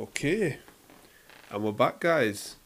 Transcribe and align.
Okay, 0.00 0.56
and 1.50 1.62
we're 1.62 1.72
back, 1.72 2.00
guys. 2.00 2.56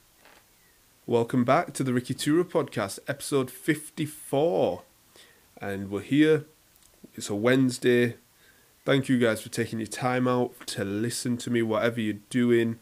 Welcome 1.04 1.42
back 1.42 1.72
to 1.72 1.82
the 1.82 1.92
Ricky 1.92 2.14
Tura 2.14 2.44
podcast, 2.44 3.00
episode 3.08 3.50
54. 3.50 4.82
And 5.60 5.90
we're 5.90 6.02
here. 6.02 6.44
It's 7.16 7.28
a 7.28 7.34
Wednesday. 7.34 8.18
Thank 8.84 9.08
you 9.08 9.18
guys 9.18 9.42
for 9.42 9.48
taking 9.48 9.80
your 9.80 9.88
time 9.88 10.28
out 10.28 10.64
to 10.68 10.84
listen 10.84 11.36
to 11.38 11.50
me, 11.50 11.60
whatever 11.60 12.00
you're 12.00 12.20
doing. 12.30 12.78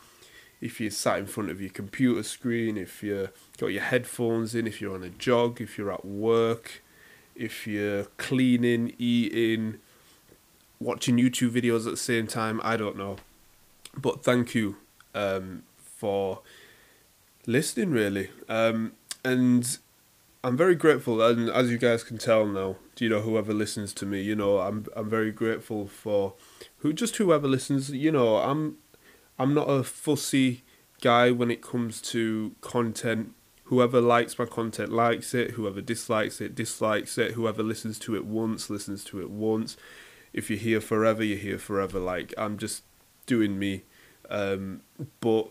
If 0.60 0.82
you're 0.82 0.90
sat 0.90 1.20
in 1.20 1.26
front 1.28 1.48
of 1.48 1.62
your 1.62 1.70
computer 1.70 2.22
screen, 2.22 2.76
if 2.76 3.02
you've 3.02 3.30
got 3.56 3.68
your 3.68 3.84
headphones 3.84 4.54
in, 4.54 4.66
if 4.66 4.82
you're 4.82 4.94
on 4.94 5.02
a 5.02 5.08
jog, 5.08 5.62
if 5.62 5.78
you're 5.78 5.90
at 5.90 6.04
work, 6.04 6.82
if 7.34 7.66
you're 7.66 8.04
cleaning, 8.18 8.94
eating, 8.98 9.78
watching 10.78 11.16
YouTube 11.16 11.52
videos 11.52 11.86
at 11.86 11.92
the 11.92 11.96
same 11.96 12.26
time, 12.26 12.60
I 12.62 12.76
don't 12.76 12.98
know. 12.98 13.16
But 13.96 14.24
thank 14.24 14.54
you 14.54 14.76
um, 15.14 15.64
for 15.76 16.40
listening, 17.46 17.90
really. 17.90 18.30
Um, 18.48 18.92
and 19.24 19.78
I'm 20.44 20.56
very 20.56 20.74
grateful, 20.74 21.22
and 21.22 21.48
as 21.50 21.70
you 21.70 21.78
guys 21.78 22.02
can 22.02 22.18
tell 22.18 22.46
now, 22.46 22.76
you 22.98 23.08
know, 23.08 23.20
whoever 23.20 23.52
listens 23.52 23.92
to 23.94 24.06
me, 24.06 24.20
you 24.22 24.34
know, 24.34 24.58
I'm 24.58 24.86
I'm 24.96 25.08
very 25.08 25.30
grateful 25.30 25.86
for 25.86 26.34
who 26.78 26.92
just 26.92 27.16
whoever 27.16 27.46
listens. 27.46 27.90
You 27.90 28.10
know, 28.10 28.38
I'm 28.38 28.78
I'm 29.38 29.54
not 29.54 29.68
a 29.68 29.84
fussy 29.84 30.62
guy 31.00 31.30
when 31.30 31.50
it 31.50 31.62
comes 31.62 32.00
to 32.02 32.54
content. 32.60 33.32
Whoever 33.64 34.00
likes 34.00 34.38
my 34.38 34.44
content 34.44 34.92
likes 34.92 35.32
it. 35.32 35.52
Whoever 35.52 35.80
dislikes 35.80 36.40
it 36.40 36.54
dislikes 36.54 37.16
it. 37.18 37.32
Whoever 37.32 37.62
listens 37.62 37.98
to 38.00 38.16
it 38.16 38.24
once 38.24 38.68
listens 38.68 39.04
to 39.04 39.20
it 39.20 39.30
once. 39.30 39.76
If 40.32 40.50
you're 40.50 40.58
here 40.58 40.80
forever, 40.80 41.22
you're 41.22 41.38
here 41.38 41.58
forever. 41.58 41.98
Like 41.98 42.34
I'm 42.36 42.58
just 42.58 42.82
doing 43.32 43.58
me. 43.58 43.82
Um, 44.28 44.82
but 45.20 45.48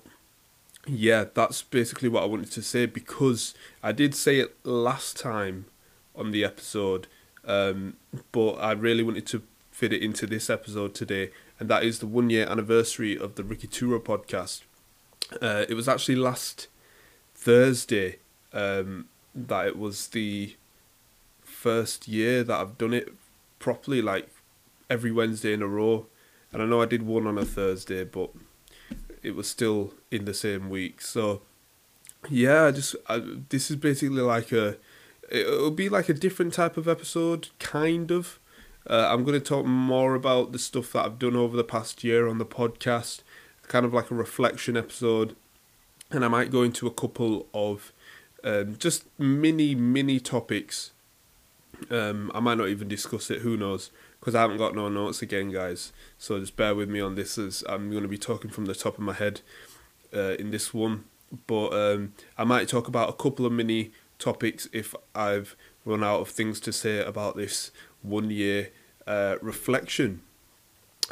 yeah, 0.86 1.26
that's 1.34 1.64
basically 1.64 2.10
what 2.10 2.22
I 2.22 2.28
wanted 2.28 2.52
to 2.52 2.62
say 2.62 2.86
because 2.86 3.56
I 3.82 3.92
did 3.92 4.14
say 4.14 4.40
it 4.40 4.56
last 4.64 5.18
time 5.18 5.66
on 6.16 6.30
the 6.30 6.44
episode, 6.44 7.08
um, 7.46 7.96
but 8.32 8.54
I 8.54 8.74
really 8.74 9.04
wanted 9.04 9.26
to 9.28 9.42
fit 9.72 9.94
it 9.94 10.04
into 10.04 10.28
this 10.28 10.48
episode 10.48 10.94
today, 10.94 11.32
and 11.60 11.70
that 11.70 11.84
is 11.84 12.00
the 12.00 12.08
one 12.08 12.30
year 12.30 12.48
anniversary 12.48 13.18
of 13.18 13.34
the 13.34 13.44
Ricky 13.44 13.68
Tura 13.68 14.00
podcast. 14.00 14.62
Uh, 15.42 15.66
it 15.68 15.74
was 15.74 15.88
actually 15.88 16.18
last 16.18 16.68
Thursday 17.34 18.18
um, 18.54 19.08
that 19.34 19.66
it 19.66 19.78
was 19.78 20.08
the 20.10 20.56
first 21.42 22.08
year 22.08 22.44
that 22.44 22.60
I've 22.60 22.78
done 22.78 22.94
it 22.94 23.12
properly, 23.58 24.04
like 24.04 24.30
every 24.88 25.12
Wednesday 25.12 25.54
in 25.54 25.64
a 25.64 25.68
row. 25.68 26.06
And 26.54 26.62
I 26.62 26.66
know 26.66 26.82
I 26.82 26.86
did 26.86 27.04
one 27.04 27.28
on 27.28 27.38
a 27.38 27.46
Thursday, 27.46 28.04
but 28.04 28.32
it 29.24 29.36
was 29.36 29.48
still 29.50 29.94
in 30.10 30.26
the 30.26 30.34
same 30.34 30.70
week. 30.70 31.02
So 31.02 31.42
yeah, 32.30 32.66
I 32.66 32.72
just 32.72 32.96
I, 33.08 33.22
this 33.50 33.72
is 33.72 33.78
basically 33.78 34.22
like 34.22 34.52
a 34.52 34.78
it'll 35.30 35.72
be 35.72 35.90
like 35.90 36.10
a 36.10 36.14
different 36.14 36.54
type 36.54 36.78
of 36.78 36.88
episode, 36.88 37.50
kind 37.60 38.12
of. 38.12 38.40
Uh, 38.90 39.08
I'm 39.10 39.24
going 39.24 39.40
to 39.40 39.46
talk 39.46 39.66
more 39.66 40.16
about 40.16 40.52
the 40.52 40.60
stuff 40.60 40.94
that 40.94 41.06
I've 41.06 41.20
done 41.20 41.36
over 41.36 41.56
the 41.56 41.64
past 41.64 42.04
year 42.04 42.28
on 42.28 42.40
the 42.40 42.46
podcast, 42.46 43.22
kind 43.68 43.86
of 43.86 43.94
like 43.94 44.10
a 44.10 44.16
reflection 44.16 44.76
episode, 44.76 45.36
and 46.10 46.26
I 46.26 46.28
might 46.28 46.52
go 46.52 46.64
into 46.64 46.88
a 46.88 46.92
couple 46.92 47.48
of 47.54 47.94
um, 48.44 48.76
just 48.78 49.06
mini 49.20 49.76
mini 49.76 50.20
topics. 50.20 50.92
Um, 51.90 52.32
I 52.36 52.40
might 52.40 52.58
not 52.58 52.70
even 52.70 52.88
discuss 52.88 53.32
it. 53.32 53.42
Who 53.42 53.56
knows? 53.58 53.92
Because 54.22 54.36
I 54.36 54.42
haven't 54.42 54.58
got 54.58 54.76
no 54.76 54.88
notes 54.88 55.24
again, 55.24 55.52
guys. 55.52 55.92
So 56.20 56.40
just 56.40 56.56
bear 56.56 56.76
with 56.76 56.88
me 56.88 57.02
on 57.02 57.16
this 57.16 57.40
as 57.40 57.64
I'm 57.68 57.90
going 57.90 58.04
to 58.04 58.08
be 58.08 58.20
talking 58.20 58.52
from 58.52 58.66
the 58.66 58.76
top 58.76 59.00
of 59.00 59.04
my 59.04 59.14
head 59.14 59.42
uh, 60.16 60.36
in 60.38 60.52
this 60.52 60.76
one. 60.76 61.06
But 61.48 61.74
um, 61.74 62.14
I 62.38 62.44
might 62.44 62.68
talk 62.68 62.88
about 62.88 63.10
a 63.10 63.14
couple 63.14 63.48
of 63.48 63.52
mini 63.52 63.92
topics 64.20 64.70
if 64.72 64.94
I've 65.16 65.56
run 65.86 66.04
out 66.04 66.20
of 66.20 66.30
things 66.30 66.60
to 66.62 66.72
say 66.72 67.04
about 67.04 67.36
this 67.36 67.72
one 68.04 68.30
year 68.30 68.70
uh, 69.08 69.38
reflection. 69.42 70.22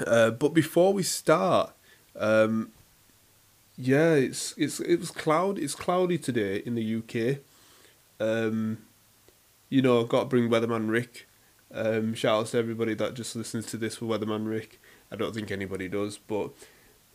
Uh, 0.06 0.30
but 0.30 0.50
before 0.50 0.94
we 0.94 1.02
start, 1.02 1.74
um, 2.16 2.72
yeah, 3.76 4.14
it's 4.14 4.54
it's 4.56 4.80
it 4.82 4.98
was 4.98 5.10
cloud. 5.10 5.58
It's 5.58 5.74
cloudy 5.74 6.20
today 6.20 6.58
in 6.58 6.76
the 6.76 6.96
UK. 6.96 7.40
Um, 8.20 8.80
you 9.70 9.82
know, 9.82 10.04
got 10.04 10.20
to 10.22 10.26
bring 10.26 10.50
weatherman 10.50 10.90
Rick 10.90 11.28
um, 11.74 12.14
shout 12.14 12.40
out 12.40 12.48
to 12.48 12.58
everybody 12.58 12.94
that 12.96 13.14
just 13.14 13.36
listens 13.36 13.66
to 13.68 13.78
this 13.78 13.98
for 13.98 14.06
Weatherman 14.06 14.48
Rick. 14.48 14.82
I 15.12 15.16
don't 15.16 15.34
think 15.34 15.52
anybody 15.52 15.88
does, 15.88 16.18
but 16.18 16.52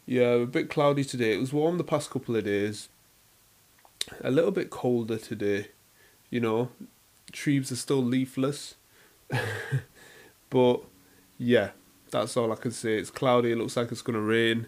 yeah, 0.07 0.31
a 0.31 0.47
bit 0.47 0.71
cloudy 0.71 1.05
today. 1.05 1.35
It 1.35 1.41
was 1.41 1.53
warm 1.53 1.79
the 1.79 1.85
past 1.85 2.11
couple 2.11 2.37
of 2.37 2.45
days. 2.45 2.89
A 4.23 4.31
little 4.31 4.51
bit 4.51 4.71
colder 4.71 5.17
today. 5.17 5.69
You 6.31 6.41
know, 6.41 6.71
trees 7.33 7.73
are 7.73 7.77
still 7.77 8.03
leafless. 8.03 8.75
but 10.51 10.81
yeah, 11.39 11.71
that's 12.11 12.37
all 12.37 12.53
I 12.53 12.57
can 12.57 12.71
say. 12.71 12.99
It's 12.99 13.11
cloudy. 13.11 13.53
It 13.53 13.59
looks 13.59 13.77
like 13.77 13.91
it's 13.91 14.03
gonna 14.03 14.21
rain. 14.21 14.67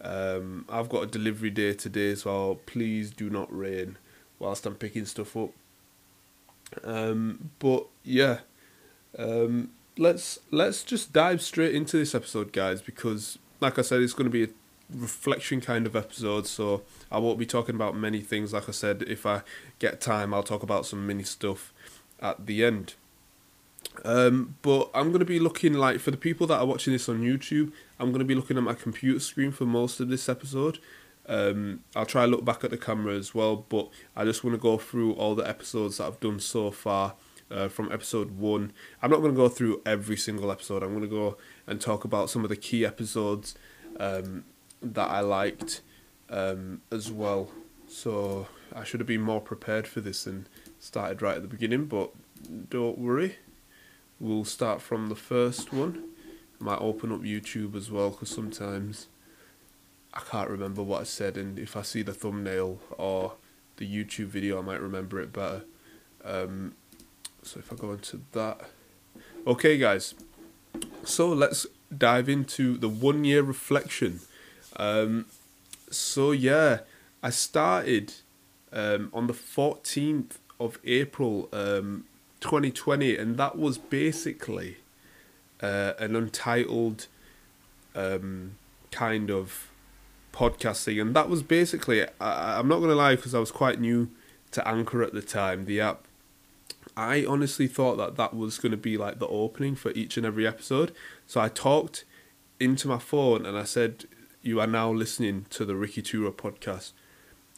Um, 0.00 0.66
I've 0.68 0.88
got 0.88 1.04
a 1.04 1.06
delivery 1.06 1.50
day 1.50 1.72
today, 1.72 2.14
so 2.14 2.60
please 2.66 3.10
do 3.10 3.30
not 3.30 3.54
rain 3.56 3.96
whilst 4.38 4.66
I'm 4.66 4.74
picking 4.74 5.06
stuff 5.06 5.36
up. 5.36 5.50
Um, 6.82 7.50
but 7.58 7.86
yeah, 8.02 8.40
um, 9.18 9.70
let's 9.96 10.38
let's 10.50 10.82
just 10.82 11.12
dive 11.12 11.42
straight 11.42 11.74
into 11.74 11.96
this 11.96 12.14
episode, 12.14 12.52
guys, 12.52 12.82
because 12.82 13.38
like 13.60 13.78
I 13.78 13.82
said, 13.82 14.02
it's 14.02 14.12
going 14.12 14.30
to 14.30 14.30
be 14.30 14.44
a 14.44 14.48
reflection 14.94 15.60
kind 15.60 15.86
of 15.86 15.96
episode. 15.96 16.46
So 16.46 16.82
I 17.10 17.18
won't 17.18 17.38
be 17.38 17.46
talking 17.46 17.74
about 17.74 17.96
many 17.96 18.20
things. 18.20 18.52
Like 18.52 18.68
I 18.68 18.72
said, 18.72 19.02
if 19.06 19.26
I 19.26 19.42
get 19.78 20.00
time, 20.00 20.34
I'll 20.34 20.42
talk 20.42 20.62
about 20.62 20.86
some 20.86 21.06
mini 21.06 21.24
stuff 21.24 21.72
at 22.20 22.46
the 22.46 22.64
end. 22.64 22.94
Um, 24.04 24.56
but 24.62 24.90
I'm 24.92 25.08
going 25.08 25.20
to 25.20 25.24
be 25.24 25.38
looking 25.38 25.74
like 25.74 26.00
for 26.00 26.10
the 26.10 26.16
people 26.16 26.46
that 26.48 26.58
are 26.58 26.66
watching 26.66 26.92
this 26.92 27.08
on 27.08 27.20
YouTube, 27.20 27.72
I'm 28.00 28.08
going 28.08 28.18
to 28.18 28.24
be 28.24 28.34
looking 28.34 28.56
at 28.56 28.62
my 28.62 28.74
computer 28.74 29.20
screen 29.20 29.52
for 29.52 29.66
most 29.66 30.00
of 30.00 30.08
this 30.08 30.28
episode. 30.28 30.78
Um, 31.26 31.80
I'll 31.94 32.04
try 32.04 32.24
look 32.24 32.44
back 32.44 32.64
at 32.64 32.70
the 32.70 32.76
camera 32.76 33.14
as 33.14 33.34
well, 33.34 33.64
but 33.68 33.88
I 34.16 34.24
just 34.24 34.42
want 34.42 34.54
to 34.54 34.60
go 34.60 34.78
through 34.78 35.12
all 35.12 35.34
the 35.34 35.48
episodes 35.48 35.98
that 35.98 36.06
I've 36.06 36.20
done 36.20 36.40
so 36.40 36.70
far 36.70 37.14
uh, 37.54 37.68
from 37.68 37.90
episode 37.92 38.32
one. 38.32 38.72
I'm 39.00 39.10
not 39.10 39.20
going 39.20 39.32
to 39.32 39.36
go 39.36 39.48
through 39.48 39.80
every 39.86 40.16
single 40.16 40.50
episode. 40.50 40.82
I'm 40.82 40.90
going 40.90 41.02
to 41.02 41.08
go 41.08 41.36
and 41.66 41.80
talk 41.80 42.04
about 42.04 42.28
some 42.28 42.42
of 42.42 42.50
the 42.50 42.56
key 42.56 42.84
episodes 42.84 43.54
um, 44.00 44.44
that 44.82 45.08
I 45.08 45.20
liked 45.20 45.80
um, 46.28 46.80
as 46.90 47.12
well. 47.12 47.48
So 47.86 48.48
I 48.74 48.82
should 48.82 49.00
have 49.00 49.06
been 49.06 49.20
more 49.20 49.40
prepared 49.40 49.86
for 49.86 50.00
this 50.00 50.26
and 50.26 50.48
started 50.80 51.22
right 51.22 51.36
at 51.36 51.42
the 51.42 51.48
beginning, 51.48 51.86
but 51.86 52.10
don't 52.68 52.98
worry. 52.98 53.36
We'll 54.18 54.44
start 54.44 54.82
from 54.82 55.08
the 55.08 55.14
first 55.14 55.72
one. 55.72 56.04
I 56.60 56.64
might 56.64 56.80
open 56.80 57.12
up 57.12 57.22
YouTube 57.22 57.76
as 57.76 57.90
well 57.90 58.10
because 58.10 58.30
sometimes 58.30 59.06
I 60.12 60.20
can't 60.20 60.50
remember 60.50 60.82
what 60.82 61.00
I 61.00 61.04
said, 61.04 61.36
and 61.36 61.58
if 61.58 61.76
I 61.76 61.82
see 61.82 62.02
the 62.02 62.12
thumbnail 62.12 62.78
or 62.96 63.34
the 63.76 63.86
YouTube 63.86 64.26
video, 64.26 64.60
I 64.60 64.62
might 64.62 64.80
remember 64.80 65.20
it 65.20 65.32
better. 65.32 65.64
Um, 66.24 66.74
so 67.44 67.60
if 67.60 67.72
I 67.72 67.76
go 67.76 67.92
into 67.92 68.22
that. 68.32 68.62
Okay, 69.46 69.76
guys. 69.78 70.14
So 71.04 71.28
let's 71.28 71.66
dive 71.96 72.28
into 72.28 72.76
the 72.76 72.88
one 72.88 73.24
year 73.24 73.42
reflection. 73.42 74.20
Um, 74.76 75.26
so, 75.90 76.32
yeah, 76.32 76.80
I 77.22 77.30
started 77.30 78.14
um, 78.72 79.10
on 79.12 79.26
the 79.26 79.32
14th 79.32 80.38
of 80.58 80.78
April 80.84 81.48
um, 81.52 82.06
2020, 82.40 83.16
and 83.16 83.36
that 83.36 83.56
was 83.56 83.78
basically 83.78 84.78
uh, 85.62 85.92
an 85.98 86.16
untitled 86.16 87.06
um, 87.94 88.56
kind 88.90 89.30
of 89.30 89.70
podcasting. 90.32 91.00
And 91.00 91.14
that 91.14 91.28
was 91.28 91.42
basically, 91.42 92.04
I, 92.20 92.58
I'm 92.58 92.68
not 92.68 92.78
going 92.78 92.90
to 92.90 92.96
lie, 92.96 93.16
because 93.16 93.34
I 93.34 93.38
was 93.38 93.50
quite 93.50 93.80
new 93.80 94.08
to 94.52 94.66
Anchor 94.66 95.02
at 95.02 95.12
the 95.12 95.22
time, 95.22 95.66
the 95.66 95.80
app. 95.80 96.03
I 96.96 97.24
honestly 97.26 97.66
thought 97.66 97.96
that 97.96 98.16
that 98.16 98.34
was 98.34 98.58
going 98.58 98.72
to 98.72 98.78
be 98.78 98.96
like 98.96 99.18
the 99.18 99.26
opening 99.26 99.74
for 99.74 99.90
each 99.92 100.16
and 100.16 100.24
every 100.24 100.46
episode. 100.46 100.94
So 101.26 101.40
I 101.40 101.48
talked 101.48 102.04
into 102.60 102.88
my 102.88 102.98
phone 102.98 103.44
and 103.44 103.58
I 103.58 103.64
said, 103.64 104.04
"You 104.42 104.60
are 104.60 104.66
now 104.66 104.92
listening 104.92 105.46
to 105.50 105.64
the 105.64 105.74
Ricky 105.74 106.02
Tura 106.02 106.30
podcast," 106.30 106.92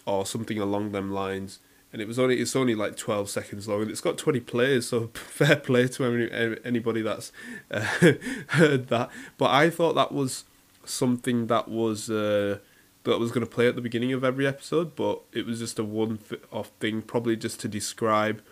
or 0.07 0.25
something 0.25 0.59
along 0.59 0.93
them 0.93 1.11
lines. 1.11 1.59
And 1.93 2.03
it 2.03 2.09
was 2.09 2.19
only 2.19 2.41
it's 2.41 2.57
only 2.57 2.75
like 2.75 2.97
twelve 2.97 3.29
seconds 3.29 3.69
long, 3.69 3.83
and 3.83 3.91
it's 3.91 4.01
got 4.01 4.17
twenty 4.17 4.41
plays. 4.41 4.89
So 4.89 5.09
fair 5.15 5.57
play 5.57 5.89
to 5.89 6.05
any, 6.05 6.57
anybody 6.65 7.03
that's 7.03 7.31
uh, 7.71 7.81
heard 8.49 8.89
that. 8.89 9.11
But 9.37 9.51
I 9.51 9.69
thought 9.69 9.95
that 9.95 10.13
was 10.13 10.45
something 10.85 11.47
that 11.49 11.69
was. 11.69 12.11
Uh, 12.11 12.59
that 13.05 13.21
was 13.21 13.31
going 13.31 13.47
to 13.47 13.51
play 13.51 13.69
at 13.69 13.77
the 13.77 13.81
beginning 13.81 14.13
of 14.13 14.25
every 14.25 14.49
episode, 14.49 14.97
but 14.97 15.21
it 15.33 15.47
was 15.47 15.61
just 15.61 15.79
a 15.79 15.85
one-off 15.85 16.73
thing, 16.81 17.03
probably 17.03 17.37
just 17.37 17.61
to 17.61 17.69
describe 17.69 18.43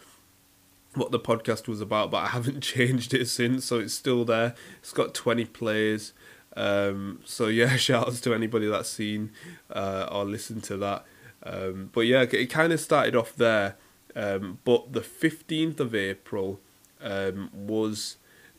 what 0.94 1.10
the 1.10 1.20
podcast 1.20 1.68
was 1.68 1.80
about, 1.80 2.10
but 2.10 2.18
I 2.18 2.26
haven't 2.28 2.60
changed 2.74 3.14
it 3.14 3.26
since, 3.28 3.64
so 3.64 3.78
it's 3.78 3.94
still 3.94 4.24
there. 4.24 4.54
It's 4.78 4.92
got 4.92 5.14
20 5.14 5.44
plays. 5.46 6.12
Um, 6.56 7.20
so 7.24 7.48
yeah, 7.48 7.76
shout 7.76 8.06
outs 8.06 8.20
to 8.22 8.34
anybody 8.34 8.66
that's 8.66 8.88
seen 8.88 9.32
uh, 9.70 10.08
or 10.10 10.24
listened 10.24 10.64
to 10.64 10.76
that. 10.78 11.04
Um, 11.42 11.90
but 11.92 12.02
yeah, 12.02 12.22
it 12.22 12.46
kind 12.46 12.72
of 12.72 12.80
started 12.80 13.14
off 13.14 13.34
there. 13.36 13.76
Um, 14.16 14.58
but 14.64 14.92
the 14.92 15.00
15th 15.00 15.80
of 15.80 15.94
April 15.94 16.60
um, 17.00 17.50
was 17.52 18.16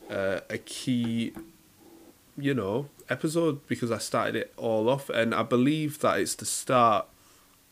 uh, 0.10 0.42
a 0.50 0.58
key, 0.58 1.34
you 2.38 2.54
know, 2.54 2.90
episode 3.10 3.66
because 3.68 3.92
I 3.92 3.98
started 3.98 4.36
it 4.36 4.54
all 4.58 4.90
off. 4.90 5.10
And 5.10 5.34
I 5.34 5.44
believe 5.44 6.00
that 6.00 6.20
it's 6.20 6.36
the 6.36 6.46
start 6.46 7.08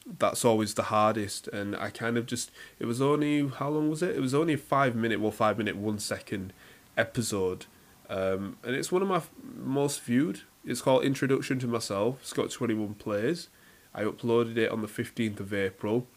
that's 0.05 0.43
always 0.43 0.73
the 0.73 0.83
hardest. 0.83 1.47
And 1.47 1.75
I 1.75 1.89
kind 1.89 2.17
of 2.17 2.25
just, 2.25 2.51
it 2.79 2.85
was 2.85 3.01
only, 3.01 3.47
how 3.47 3.69
long 3.69 3.89
was 3.89 4.01
it? 4.01 4.15
It 4.15 4.21
was 4.21 4.33
only 4.33 4.53
a 4.53 4.57
five 4.57 4.95
minute, 4.95 5.19
well, 5.19 5.31
five 5.31 5.57
minute, 5.57 5.75
one 5.75 5.99
second 5.99 6.53
episode. 6.97 7.65
Um, 8.09 8.57
and 8.63 8.75
it's 8.75 8.91
one 8.91 9.01
of 9.01 9.07
my 9.07 9.17
f- 9.17 9.31
most 9.55 10.01
viewed. 10.01 10.41
It's 10.65 10.81
called 10.81 11.03
Introduction 11.03 11.59
to 11.59 11.67
Myself. 11.67 12.19
It's 12.21 12.33
got 12.33 12.51
21 12.51 12.95
plays. 12.95 13.49
I 13.93 14.03
uploaded 14.03 14.57
it 14.57 14.71
on 14.71 14.81
the 14.81 14.87
15th 14.87 15.39
of 15.39 15.53
April. 15.53 16.07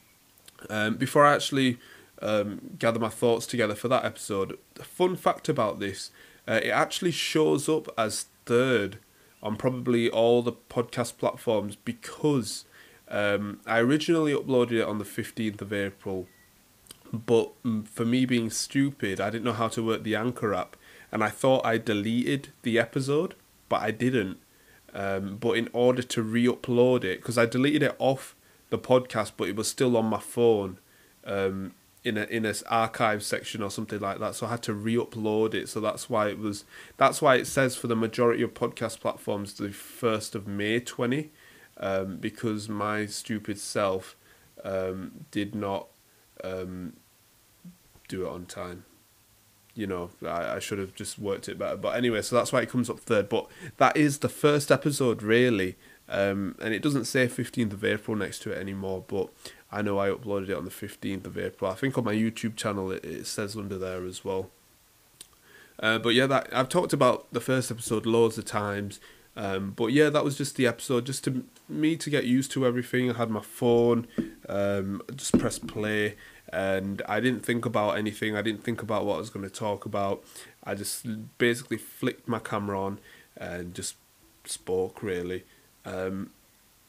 Um, 0.71 0.97
before 0.97 1.27
I 1.27 1.35
actually 1.35 1.79
um, 2.23 2.77
gather 2.79 2.99
my 2.99 3.09
thoughts 3.09 3.47
together 3.47 3.75
for 3.75 3.89
that 3.89 4.05
episode, 4.05 4.59
fun 4.83 5.17
fact 5.17 5.49
about 5.49 5.81
this 5.81 6.11
uh, 6.49 6.61
it 6.63 6.69
actually 6.69 7.11
shows 7.11 7.69
up 7.69 7.89
as 7.99 8.27
third 8.45 8.99
on 9.43 9.57
probably 9.57 10.09
all 10.09 10.43
the 10.43 10.53
podcast 10.53 11.19
platforms 11.19 11.77
because 11.77 12.65
um, 13.09 13.61
I 13.67 13.79
originally 13.79 14.33
uploaded 14.33 14.73
it 14.73 14.83
on 14.83 14.99
the 14.99 15.05
15th 15.05 15.61
of 15.61 15.73
April, 15.73 16.27
but 17.13 17.53
for 17.85 18.05
me 18.05 18.25
being 18.25 18.51
stupid, 18.51 19.21
I 19.21 19.31
didn't 19.31 19.45
know 19.45 19.53
how 19.53 19.69
to 19.69 19.85
work 19.85 20.03
the 20.03 20.17
Anchor 20.17 20.55
app, 20.55 20.77
and 21.13 21.23
I 21.23 21.29
thought 21.29 21.65
I 21.65 21.79
deleted 21.79 22.49
the 22.63 22.79
episode, 22.79 23.35
but 23.69 23.83
I 23.83 23.91
didn't. 23.91 24.39
Um, 24.93 25.37
but 25.37 25.53
in 25.53 25.69
order 25.73 26.03
to 26.03 26.23
re-upload 26.23 27.05
it, 27.05 27.21
because 27.21 27.37
I 27.39 27.47
deleted 27.47 27.83
it 27.83 27.97
off 27.99 28.35
the 28.71 28.79
podcast, 28.79 29.33
but 29.37 29.49
it 29.49 29.55
was 29.57 29.69
still 29.69 29.97
on 29.97 30.07
my 30.07 30.21
phone, 30.21 30.79
um, 31.25 31.75
in 32.07 32.17
a 32.17 32.23
in 32.25 32.47
a 32.47 32.55
archive 32.69 33.23
section 33.25 33.63
or 33.63 33.71
something 33.71 33.99
like 33.99 34.21
that. 34.21 34.37
So 34.37 34.47
I 34.47 34.51
had 34.51 34.63
to 34.63 34.73
re-upload 34.73 35.55
it. 35.55 35.69
So 35.69 35.81
that's 35.81 36.09
why 36.09 36.29
it 36.29 36.39
was. 36.39 36.65
That's 36.97 37.21
why 37.21 37.35
it 37.35 37.47
says 37.47 37.75
for 37.77 37.89
the 37.89 37.97
majority 37.97 38.43
of 38.43 38.55
podcast 38.55 39.01
platforms 39.01 39.55
the 39.55 39.71
first 39.71 40.35
of 40.35 40.47
May 40.47 40.79
twenty, 40.81 41.31
um, 41.79 42.17
because 42.17 42.69
my 42.69 43.07
stupid 43.07 43.59
self 43.59 44.17
um, 44.65 45.25
did 45.31 45.55
not 45.55 45.89
um, 46.43 46.95
do 48.09 48.27
it 48.27 48.31
on 48.31 48.47
time 48.47 48.85
you 49.77 49.87
know, 49.87 50.11
I, 50.23 50.57
I 50.57 50.59
should 50.59 50.79
have 50.79 50.95
just 50.95 51.19
worked 51.19 51.49
it 51.49 51.59
better. 51.59 51.77
But 51.77 51.97
anyway, 51.97 52.23
so 52.23 52.35
that's 52.35 52.51
why 52.51 52.63
it 52.63 52.71
comes 52.71 52.89
up 52.89 52.99
third. 52.99 53.29
But 53.29 53.47
that 53.77 53.97
is 53.97 54.19
the 54.19 54.29
first 54.29 54.73
episode, 54.73 55.23
really. 55.23 55.77
Um, 56.09 56.57
and 56.61 56.73
it 56.73 56.83
doesn't 56.83 57.05
say 57.05 57.29
15th 57.29 57.75
of 57.75 57.85
April 57.85 58.17
next 58.17 58.41
to 58.43 58.53
it 58.53 58.59
anymore, 58.59 59.05
but 59.07 59.29
I 59.71 59.83
know 59.83 59.99
I 59.99 60.09
uploaded 60.09 60.49
it 60.49 60.57
on 60.57 60.65
the 60.65 60.71
15th 60.71 61.27
of 61.27 61.37
April. 61.37 61.71
I 61.71 61.75
think 61.75 61.99
on 61.99 62.05
my 62.05 62.15
YouTube 62.15 62.57
channel 62.57 62.91
it, 62.91 63.05
it 63.05 63.27
says 63.27 63.57
under 63.57 63.77
there 63.77 64.05
as 64.05 64.25
well. 64.25 64.51
Uh, 65.79 65.99
but 65.99 66.11
yeah, 66.11 66.27
that 66.27 66.49
I've 66.53 66.71
talked 66.71 66.95
about 66.95 67.27
the 67.33 67.41
first 67.41 67.71
episode 67.71 68.07
loads 68.07 68.39
of 68.39 68.47
times. 68.47 68.99
Um, 69.37 69.73
but 69.77 69.89
yeah, 69.89 70.09
that 70.09 70.25
was 70.25 70.37
just 70.39 70.57
the 70.57 70.67
episode, 70.67 71.05
just 71.05 71.25
to 71.25 71.45
me 71.69 71.97
to 71.97 72.09
get 72.09 72.25
used 72.25 72.51
to 72.53 72.67
everything. 72.67 73.11
I 73.11 73.19
had 73.19 73.31
my 73.31 73.43
phone, 73.43 74.07
um, 74.49 75.03
just 75.15 75.39
press 75.39 75.59
play, 75.59 76.17
and 76.53 77.03
I 77.07 77.21
didn't 77.21 77.45
think 77.45 77.67
about 77.67 77.99
anything. 77.99 78.35
I 78.35 78.43
didn't 78.43 78.65
think 78.65 78.83
about 78.83 79.05
what 79.05 79.17
I 79.17 79.19
was 79.19 79.31
going 79.31 79.45
to 79.45 79.55
talk 79.55 79.85
about. 79.85 80.25
I 80.65 80.75
just 80.75 81.07
basically 81.37 81.77
flicked 81.77 82.27
my 82.27 82.39
camera 82.39 82.81
on 82.81 82.99
and 83.37 83.75
just 83.75 83.97
spoke 84.45 85.03
really. 85.03 85.45
Um, 85.85 86.31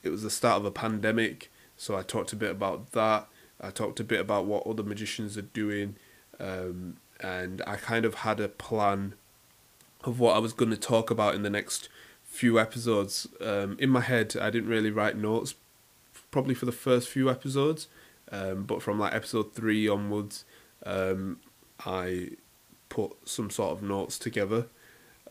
it 0.04 0.10
was 0.10 0.24
the 0.24 0.30
start 0.30 0.58
of 0.58 0.66
a 0.66 0.72
pandemic, 0.72 1.52
so 1.76 1.98
I 1.98 2.02
talked 2.02 2.32
a 2.32 2.38
bit 2.38 2.52
about 2.52 2.94
that. 2.94 3.28
I 3.60 3.72
talked 3.72 4.00
a 4.00 4.04
bit 4.04 4.22
about 4.22 4.46
what 4.46 4.66
other 4.66 4.84
magicians 4.84 5.38
are 5.38 5.42
doing, 5.42 5.96
um, 6.40 6.98
and 7.20 7.62
I 7.68 7.76
kind 7.76 8.06
of 8.06 8.16
had 8.16 8.40
a 8.40 8.48
plan 8.48 9.16
of 10.04 10.20
what 10.20 10.36
I 10.36 10.40
was 10.40 10.54
going 10.54 10.72
to 10.72 10.78
talk 10.78 11.10
about 11.12 11.36
in 11.36 11.42
the 11.42 11.50
next 11.50 11.90
few 12.38 12.60
episodes. 12.60 13.28
Um, 13.42 13.76
in 13.80 13.90
my 13.90 14.02
head, 14.02 14.36
I 14.40 14.50
didn't 14.50 14.70
really 14.70 14.92
write 14.92 15.18
notes, 15.18 15.56
probably 16.30 16.54
for 16.54 16.66
the 16.66 16.72
first 16.72 17.10
few 17.10 17.30
episodes. 17.30 17.88
Um, 18.32 18.64
but 18.64 18.82
from 18.82 19.00
like 19.00 19.14
episode 19.14 19.54
three 19.54 19.88
onwards, 19.88 20.46
um, 20.86 21.40
I 21.86 22.32
put 22.90 23.18
some 23.26 23.50
sort 23.50 23.72
of 23.72 23.82
notes 23.82 24.20
together. 24.20 24.68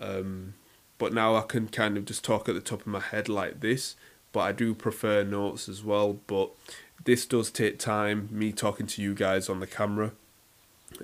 Um, 0.00 0.54
but 0.98 1.12
now 1.12 1.36
I 1.36 1.42
can 1.42 1.68
kind 1.68 1.96
of 1.96 2.04
just 2.06 2.24
talk 2.24 2.48
at 2.48 2.54
the 2.54 2.60
top 2.60 2.80
of 2.80 2.86
my 2.86 3.00
head 3.00 3.28
like 3.28 3.60
this. 3.60 3.96
But 4.32 4.40
I 4.40 4.52
do 4.52 4.74
prefer 4.74 5.22
notes 5.22 5.68
as 5.68 5.84
well. 5.84 6.18
But 6.26 6.50
this 7.04 7.24
does 7.24 7.50
take 7.50 7.78
time, 7.78 8.28
me 8.32 8.52
talking 8.52 8.86
to 8.88 9.02
you 9.02 9.14
guys 9.14 9.48
on 9.48 9.60
the 9.60 9.66
camera. 9.66 10.12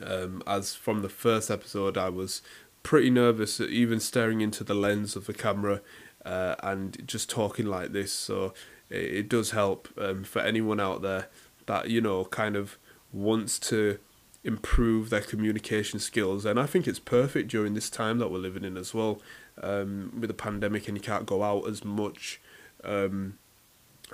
Um, 0.00 0.42
as 0.46 0.74
from 0.74 1.02
the 1.02 1.08
first 1.08 1.50
episode, 1.50 1.96
I 1.96 2.08
was 2.08 2.42
pretty 2.82 3.10
nervous, 3.10 3.60
even 3.60 4.00
staring 4.00 4.40
into 4.40 4.64
the 4.64 4.74
lens 4.74 5.16
of 5.16 5.26
the 5.26 5.34
camera 5.34 5.80
uh, 6.24 6.56
and 6.62 7.06
just 7.06 7.30
talking 7.30 7.66
like 7.66 7.92
this. 7.92 8.12
So 8.12 8.54
it, 8.90 9.14
it 9.14 9.28
does 9.28 9.50
help 9.52 9.88
um, 9.98 10.24
for 10.24 10.40
anyone 10.40 10.80
out 10.80 11.02
there 11.02 11.28
that 11.66 11.88
you 11.90 12.00
know 12.00 12.24
kind 12.26 12.56
of 12.56 12.78
wants 13.12 13.58
to 13.58 13.98
improve 14.44 15.10
their 15.10 15.20
communication 15.20 16.00
skills. 16.00 16.44
And 16.44 16.58
i 16.58 16.66
think 16.66 16.88
it's 16.88 16.98
perfect 16.98 17.48
during 17.48 17.74
this 17.74 17.88
time 17.88 18.18
that 18.18 18.30
we're 18.30 18.38
living 18.38 18.64
in 18.64 18.76
as 18.76 18.92
well. 18.92 19.20
Um, 19.60 20.12
with 20.18 20.28
the 20.28 20.34
pandemic 20.34 20.88
and 20.88 20.96
you 20.96 21.02
can't 21.02 21.26
go 21.26 21.42
out 21.42 21.68
as 21.68 21.84
much 21.84 22.40
um, 22.84 23.38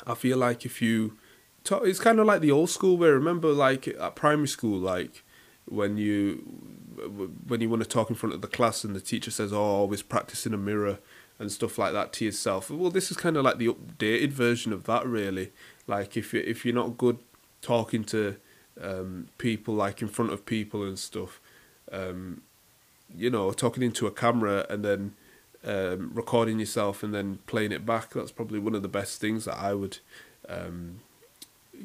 i 0.06 0.14
feel 0.14 0.38
like 0.38 0.64
if 0.64 0.80
you 0.82 1.16
talk 1.64 1.82
it's 1.84 2.00
kind 2.00 2.18
of 2.18 2.26
like 2.26 2.40
the 2.40 2.50
old 2.50 2.70
school 2.70 2.96
where 2.96 3.12
remember 3.12 3.52
like 3.52 3.88
at 3.88 4.16
primary 4.16 4.48
school 4.48 4.78
like 4.78 5.24
when 5.66 5.96
you 5.96 6.42
when 7.46 7.60
you 7.60 7.68
want 7.68 7.82
to 7.82 7.88
talk 7.88 8.10
in 8.10 8.16
front 8.16 8.34
of 8.34 8.40
the 8.40 8.48
class 8.48 8.84
and 8.84 8.94
the 8.94 9.00
teacher 9.00 9.30
says 9.30 9.52
oh 9.52 9.58
always 9.58 10.02
practice 10.02 10.46
in 10.46 10.54
a 10.54 10.58
mirror 10.58 10.98
and 11.38 11.52
stuff 11.52 11.78
like 11.78 11.92
that 11.92 12.12
to 12.12 12.24
yourself 12.24 12.70
well 12.70 12.90
this 12.90 13.10
is 13.10 13.16
kind 13.16 13.36
of 13.36 13.44
like 13.44 13.58
the 13.58 13.68
updated 13.68 14.30
version 14.30 14.72
of 14.72 14.84
that 14.84 15.06
really 15.06 15.52
like 15.86 16.16
if 16.16 16.34
you 16.34 16.42
if 16.46 16.64
you're 16.64 16.74
not 16.74 16.98
good 16.98 17.18
talking 17.62 18.04
to 18.04 18.36
um, 18.82 19.28
people 19.38 19.74
like 19.74 20.02
in 20.02 20.08
front 20.08 20.32
of 20.32 20.46
people 20.46 20.82
and 20.82 20.98
stuff. 20.98 21.40
Um, 21.90 22.42
you 23.16 23.30
know, 23.30 23.50
talking 23.52 23.82
into 23.82 24.06
a 24.06 24.10
camera 24.10 24.66
and 24.68 24.84
then 24.84 25.14
um, 25.64 26.10
recording 26.12 26.58
yourself 26.58 27.02
and 27.02 27.14
then 27.14 27.38
playing 27.46 27.72
it 27.72 27.86
back. 27.86 28.10
That's 28.10 28.32
probably 28.32 28.58
one 28.58 28.74
of 28.74 28.82
the 28.82 28.88
best 28.88 29.20
things 29.20 29.46
that 29.46 29.56
I 29.56 29.74
would 29.74 29.98
um, 30.48 31.00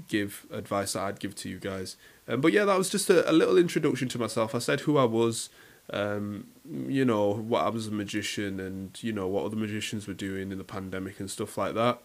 give 0.08 0.46
advice 0.52 0.94
that 0.94 1.04
I'd 1.04 1.20
give 1.20 1.36
to 1.36 1.50
you 1.50 1.60
guys. 1.60 1.96
Um, 2.28 2.42
but 2.42 2.54
yeah, 2.54 2.66
that 2.66 2.78
was 2.78 2.90
just 2.90 3.10
a, 3.10 3.30
a 3.30 3.34
little 3.34 3.58
introduction 3.58 4.08
to 4.10 4.20
myself. 4.20 4.56
I 4.56 4.60
said 4.60 4.82
who 4.82 4.98
I 4.98 5.06
was, 5.06 5.50
um, 5.92 6.48
you 6.88 7.04
know, 7.04 7.34
what 7.34 7.64
I 7.64 7.70
was 7.70 7.88
a 7.88 7.92
magician 7.92 8.60
and, 8.60 8.98
you 9.04 9.12
know, 9.12 9.28
what 9.28 9.46
other 9.46 9.58
magicians 9.58 10.08
were 10.08 10.14
doing 10.14 10.52
in 10.52 10.58
the 10.58 10.64
pandemic 10.64 11.20
and 11.20 11.30
stuff 11.30 11.58
like 11.58 11.74
that. 11.74 12.00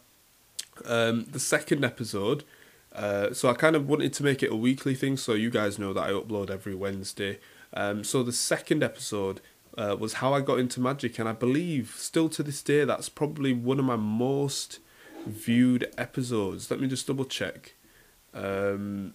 Um, 0.85 1.27
the 1.31 1.41
second 1.41 1.85
episode 1.85 2.45
uh, 2.93 3.33
so 3.33 3.49
I 3.49 3.55
kind 3.55 3.77
of 3.77 3.89
wanted 3.89 4.13
to 4.15 4.25
make 4.25 4.43
it 4.43 4.51
a 4.51 4.57
weekly 4.57 4.95
thing, 4.95 5.17
so 5.17 5.35
you 5.35 5.51
guys 5.51 5.79
know 5.79 5.93
that 5.93 6.03
I 6.03 6.11
upload 6.11 6.51
every 6.51 6.75
Wednesday. 6.75 7.39
Um, 7.75 8.03
so 8.03 8.23
the 8.23 8.33
second 8.33 8.83
episode 8.83 9.41
uh, 9.77 9.97
was 9.99 10.15
how 10.15 10.33
I 10.33 10.41
got 10.41 10.59
into 10.59 10.81
magic, 10.81 11.19
and 11.19 11.29
I 11.29 11.33
believe 11.33 11.95
still 11.99 12.29
to 12.31 12.43
this 12.43 12.63
day 12.63 12.85
that's 12.85 13.09
probably 13.09 13.53
one 13.53 13.79
of 13.79 13.85
my 13.85 13.97
most 13.97 14.81
viewed 15.27 15.93
episodes. 15.99 16.71
Let 16.71 16.81
me 16.81 16.89
just 16.89 17.07
double 17.07 17.27
check. 17.27 17.75
Um, 18.33 19.15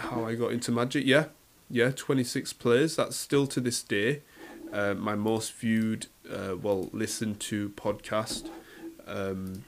how 0.00 0.24
I 0.24 0.34
got 0.34 0.52
into 0.52 0.72
magic, 0.72 1.06
yeah, 1.06 1.26
yeah, 1.68 1.90
twenty 1.90 2.24
six 2.24 2.52
plays. 2.52 2.96
That's 2.96 3.16
still 3.16 3.46
to 3.48 3.60
this 3.60 3.82
day 3.82 4.22
uh, 4.72 4.94
my 4.94 5.14
most 5.14 5.52
viewed, 5.54 6.06
uh, 6.30 6.56
well, 6.60 6.88
listened 6.92 7.40
to 7.40 7.70
podcast. 7.70 8.48
Um, 9.06 9.64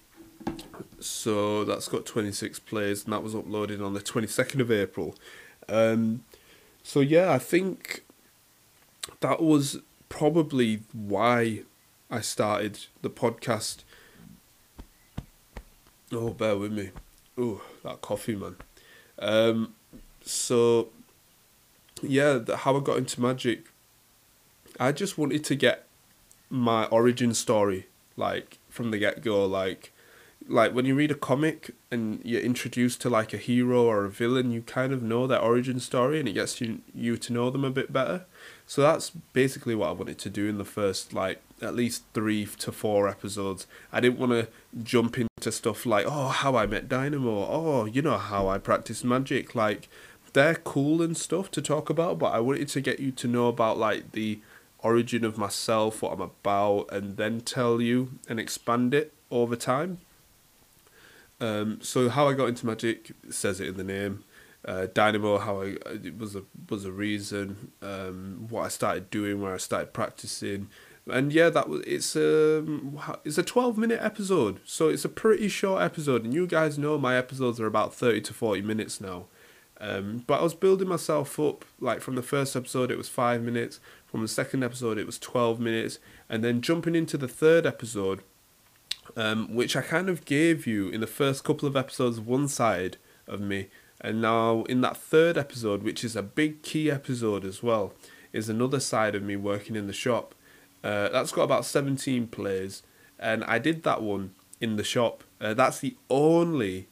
so 1.00 1.64
that's 1.64 1.88
got 1.88 2.06
26 2.06 2.60
plays, 2.60 3.04
and 3.04 3.12
that 3.12 3.22
was 3.22 3.34
uploaded 3.34 3.84
on 3.84 3.94
the 3.94 4.00
22nd 4.00 4.60
of 4.60 4.70
April. 4.70 5.14
Um, 5.68 6.24
so 6.82 7.00
yeah, 7.00 7.32
I 7.32 7.38
think 7.38 8.04
that 9.20 9.40
was 9.42 9.78
probably 10.08 10.82
why 10.92 11.62
I 12.10 12.20
started 12.20 12.86
the 13.02 13.10
podcast. 13.10 13.82
Oh, 16.12 16.30
bear 16.30 16.56
with 16.56 16.72
me. 16.72 16.90
Oh, 17.38 17.62
that 17.82 18.02
coffee, 18.02 18.36
man. 18.36 18.56
Um, 19.18 19.74
so 20.24 20.88
yeah, 22.02 22.34
the, 22.34 22.58
how 22.58 22.76
I 22.76 22.80
got 22.80 22.98
into 22.98 23.20
magic. 23.20 23.66
I 24.80 24.92
just 24.92 25.18
wanted 25.18 25.44
to 25.44 25.54
get 25.54 25.86
my 26.50 26.86
origin 26.86 27.34
story, 27.34 27.86
like 28.16 28.58
from 28.68 28.90
the 28.90 28.98
get 28.98 29.22
go, 29.22 29.44
like 29.46 29.92
like 30.48 30.74
when 30.74 30.84
you 30.84 30.94
read 30.94 31.10
a 31.10 31.14
comic 31.16 31.70
and 31.90 32.20
you're 32.24 32.40
introduced 32.40 33.00
to 33.02 33.10
like 33.10 33.32
a 33.32 33.36
hero 33.36 33.84
or 33.84 34.04
a 34.04 34.10
villain, 34.10 34.50
you 34.50 34.62
kind 34.62 34.92
of 34.92 35.02
know 35.02 35.26
their 35.26 35.40
origin 35.40 35.78
story 35.80 36.18
and 36.18 36.28
it 36.28 36.32
gets 36.32 36.60
you 36.60 36.80
you 36.94 37.16
to 37.16 37.32
know 37.32 37.50
them 37.50 37.64
a 37.64 37.70
bit 37.70 37.92
better. 37.92 38.24
So 38.66 38.82
that's 38.82 39.10
basically 39.32 39.74
what 39.74 39.88
I 39.88 39.92
wanted 39.92 40.18
to 40.18 40.30
do 40.30 40.48
in 40.48 40.58
the 40.58 40.64
first 40.64 41.12
like 41.12 41.40
at 41.60 41.74
least 41.74 42.02
three 42.12 42.46
to 42.58 42.72
four 42.72 43.08
episodes. 43.08 43.66
I 43.92 44.00
didn't 44.00 44.18
want 44.18 44.32
to 44.32 44.48
jump 44.82 45.18
into 45.18 45.52
stuff 45.52 45.86
like 45.86 46.06
oh 46.08 46.28
how 46.28 46.56
I 46.56 46.66
met 46.66 46.88
Dynamo, 46.88 47.46
oh 47.48 47.84
you 47.84 48.02
know 48.02 48.18
how 48.18 48.48
I 48.48 48.58
practice 48.58 49.04
magic. 49.04 49.54
Like 49.54 49.88
they're 50.32 50.54
cool 50.56 51.02
and 51.02 51.16
stuff 51.16 51.50
to 51.52 51.62
talk 51.62 51.90
about, 51.90 52.18
but 52.18 52.32
I 52.32 52.40
wanted 52.40 52.68
to 52.68 52.80
get 52.80 53.00
you 53.00 53.12
to 53.12 53.28
know 53.28 53.48
about 53.48 53.78
like 53.78 54.12
the 54.12 54.40
origin 54.78 55.24
of 55.24 55.38
myself, 55.38 56.02
what 56.02 56.12
I'm 56.12 56.20
about, 56.20 56.90
and 56.90 57.16
then 57.16 57.40
tell 57.40 57.80
you 57.80 58.18
and 58.28 58.40
expand 58.40 58.94
it 58.94 59.12
over 59.30 59.56
time. 59.56 59.98
Um, 61.40 61.80
so 61.82 62.08
how 62.08 62.28
I 62.28 62.34
got 62.34 62.48
into 62.48 62.66
magic 62.66 63.12
says 63.30 63.60
it 63.60 63.68
in 63.68 63.76
the 63.76 63.84
name. 63.84 64.24
Uh, 64.64 64.86
Dynamo, 64.94 65.38
how 65.38 65.62
I 65.62 65.76
it 65.90 66.16
was 66.16 66.36
a 66.36 66.44
was 66.70 66.84
a 66.84 66.92
reason. 66.92 67.72
Um, 67.82 68.46
what 68.48 68.62
I 68.62 68.68
started 68.68 69.10
doing, 69.10 69.42
where 69.42 69.54
I 69.54 69.56
started 69.56 69.92
practicing, 69.92 70.68
and 71.10 71.32
yeah, 71.32 71.50
that 71.50 71.68
was 71.68 71.82
it's 71.84 72.14
um 72.14 72.96
it's 73.24 73.38
a 73.38 73.42
twelve 73.42 73.76
minute 73.76 73.98
episode, 74.00 74.60
so 74.64 74.88
it's 74.88 75.04
a 75.04 75.08
pretty 75.08 75.48
short 75.48 75.82
episode. 75.82 76.24
And 76.24 76.32
you 76.32 76.46
guys 76.46 76.78
know 76.78 76.96
my 76.96 77.16
episodes 77.16 77.58
are 77.58 77.66
about 77.66 77.92
thirty 77.92 78.20
to 78.20 78.32
forty 78.32 78.62
minutes 78.62 79.00
now. 79.00 79.24
Um, 79.82 80.22
but 80.28 80.38
I 80.38 80.44
was 80.44 80.54
building 80.54 80.86
myself 80.86 81.40
up. 81.40 81.64
Like 81.80 82.00
from 82.00 82.14
the 82.14 82.22
first 82.22 82.54
episode, 82.54 82.92
it 82.92 82.96
was 82.96 83.08
five 83.08 83.42
minutes. 83.42 83.80
From 84.06 84.22
the 84.22 84.28
second 84.28 84.62
episode, 84.62 84.96
it 84.96 85.06
was 85.06 85.18
twelve 85.18 85.58
minutes, 85.58 85.98
and 86.28 86.44
then 86.44 86.60
jumping 86.60 86.94
into 86.94 87.18
the 87.18 87.26
third 87.26 87.66
episode, 87.66 88.22
um, 89.16 89.54
which 89.54 89.74
I 89.74 89.82
kind 89.82 90.08
of 90.08 90.24
gave 90.24 90.66
you 90.66 90.88
in 90.88 91.00
the 91.00 91.06
first 91.08 91.42
couple 91.42 91.66
of 91.66 91.76
episodes, 91.76 92.20
one 92.20 92.46
side 92.46 92.96
of 93.26 93.40
me, 93.40 93.68
and 94.00 94.22
now 94.22 94.62
in 94.64 94.82
that 94.82 94.96
third 94.96 95.36
episode, 95.36 95.82
which 95.82 96.04
is 96.04 96.14
a 96.14 96.22
big 96.22 96.62
key 96.62 96.88
episode 96.88 97.44
as 97.44 97.60
well, 97.60 97.92
is 98.32 98.48
another 98.48 98.78
side 98.78 99.16
of 99.16 99.22
me 99.22 99.34
working 99.34 99.74
in 99.74 99.88
the 99.88 99.92
shop. 99.92 100.34
Uh, 100.84 101.08
that's 101.08 101.32
got 101.32 101.42
about 101.42 101.64
17 101.64 102.28
plays, 102.28 102.84
and 103.18 103.42
I 103.44 103.58
did 103.58 103.82
that 103.82 104.00
one 104.00 104.34
in 104.60 104.76
the 104.76 104.84
shop. 104.84 105.24
Uh, 105.40 105.54
that's 105.54 105.80
the 105.80 105.96
only 106.08 106.86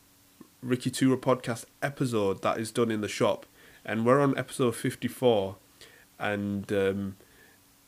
Ricky 0.62 0.90
Tura 0.90 1.16
podcast 1.16 1.64
episode 1.82 2.42
that 2.42 2.58
is 2.58 2.70
done 2.70 2.90
in 2.90 3.00
the 3.00 3.08
shop, 3.08 3.46
and 3.84 4.04
we're 4.04 4.20
on 4.20 4.36
episode 4.36 4.76
54, 4.76 5.56
and 6.18 6.70
um, 6.72 7.16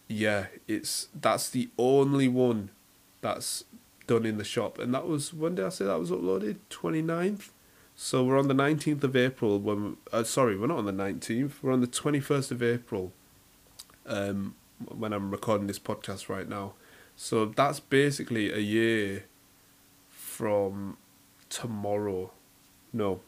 yeah, 0.08 0.46
it's 0.66 1.08
that's 1.14 1.50
the 1.50 1.70
only 1.78 2.28
one 2.28 2.70
that's 3.20 3.64
done 4.06 4.26
in 4.26 4.38
the 4.38 4.44
shop. 4.44 4.78
And 4.78 4.92
that 4.94 5.06
was, 5.06 5.32
when 5.32 5.54
did 5.54 5.64
I 5.64 5.68
say 5.70 5.84
that 5.84 5.98
was 5.98 6.10
uploaded? 6.10 6.56
29th? 6.70 7.50
So 7.94 8.24
we're 8.24 8.38
on 8.38 8.48
the 8.48 8.54
19th 8.54 9.04
of 9.04 9.14
April 9.16 9.58
when, 9.60 9.96
uh, 10.12 10.24
sorry, 10.24 10.56
we're 10.56 10.66
not 10.66 10.78
on 10.78 10.86
the 10.86 10.92
19th, 10.92 11.52
we're 11.62 11.72
on 11.72 11.80
the 11.80 11.86
21st 11.86 12.50
of 12.50 12.62
April 12.62 13.12
um, 14.06 14.54
when 14.88 15.12
I'm 15.12 15.30
recording 15.30 15.66
this 15.66 15.78
podcast 15.78 16.28
right 16.28 16.48
now. 16.48 16.72
So 17.16 17.46
that's 17.46 17.80
basically 17.80 18.52
a 18.52 18.58
year 18.58 19.24
from 20.08 20.96
tomorrow. 21.48 22.32
No, 22.92 23.20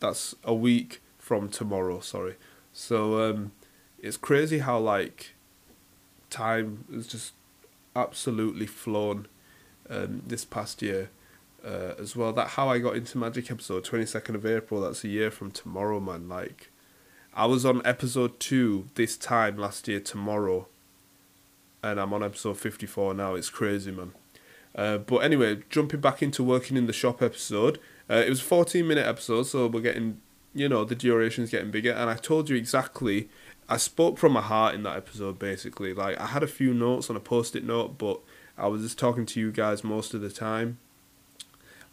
that's 0.00 0.34
a 0.44 0.54
week 0.54 1.00
from 1.18 1.48
tomorrow, 1.48 2.00
sorry. 2.00 2.36
So 2.72 3.22
um, 3.28 3.52
it's 3.98 4.16
crazy 4.16 4.58
how 4.58 4.78
like 4.78 5.34
time 6.30 6.84
has 6.92 7.06
just 7.06 7.32
absolutely 7.96 8.66
flown 8.66 9.26
um, 9.90 10.22
this 10.26 10.44
past 10.44 10.82
year 10.82 11.10
uh, 11.64 11.94
as 11.98 12.14
well. 12.14 12.32
That 12.32 12.48
how 12.48 12.68
I 12.68 12.78
got 12.78 12.96
into 12.96 13.18
Magic 13.18 13.50
episode 13.50 13.84
twenty 13.84 14.06
second 14.06 14.34
of 14.36 14.46
April. 14.46 14.80
That's 14.82 15.04
a 15.04 15.08
year 15.08 15.30
from 15.30 15.50
tomorrow, 15.50 16.00
man. 16.00 16.28
Like, 16.28 16.70
I 17.34 17.46
was 17.46 17.64
on 17.64 17.80
episode 17.84 18.38
two 18.38 18.88
this 18.94 19.16
time 19.16 19.56
last 19.56 19.88
year 19.88 20.00
tomorrow, 20.00 20.68
and 21.82 21.98
I'm 21.98 22.12
on 22.12 22.22
episode 22.22 22.58
fifty 22.58 22.86
four 22.86 23.14
now. 23.14 23.34
It's 23.34 23.50
crazy, 23.50 23.90
man. 23.90 24.12
Uh, 24.74 24.98
but 24.98 25.18
anyway, 25.18 25.62
jumping 25.70 26.00
back 26.00 26.22
into 26.22 26.44
working 26.44 26.76
in 26.76 26.86
the 26.86 26.92
shop 26.92 27.22
episode, 27.22 27.80
uh, 28.10 28.22
it 28.26 28.28
was 28.28 28.40
a 28.40 28.44
fourteen 28.44 28.86
minute 28.86 29.06
episode, 29.06 29.44
so 29.44 29.66
we're 29.66 29.80
getting, 29.80 30.20
you 30.54 30.68
know, 30.68 30.84
the 30.84 30.94
duration's 30.94 31.50
getting 31.50 31.70
bigger, 31.70 31.92
and 31.92 32.08
I 32.10 32.14
told 32.14 32.48
you 32.48 32.56
exactly. 32.56 33.28
I 33.68 33.76
spoke 33.76 34.16
from 34.16 34.32
my 34.32 34.40
heart 34.40 34.74
in 34.74 34.82
that 34.84 34.96
episode, 34.96 35.38
basically. 35.38 35.92
Like 35.92 36.18
I 36.18 36.26
had 36.26 36.42
a 36.42 36.46
few 36.46 36.72
notes 36.72 37.10
on 37.10 37.16
a 37.16 37.20
post-it 37.20 37.64
note, 37.64 37.98
but 37.98 38.20
I 38.56 38.66
was 38.66 38.82
just 38.82 38.98
talking 38.98 39.26
to 39.26 39.40
you 39.40 39.52
guys 39.52 39.84
most 39.84 40.14
of 40.14 40.22
the 40.22 40.30
time. 40.30 40.78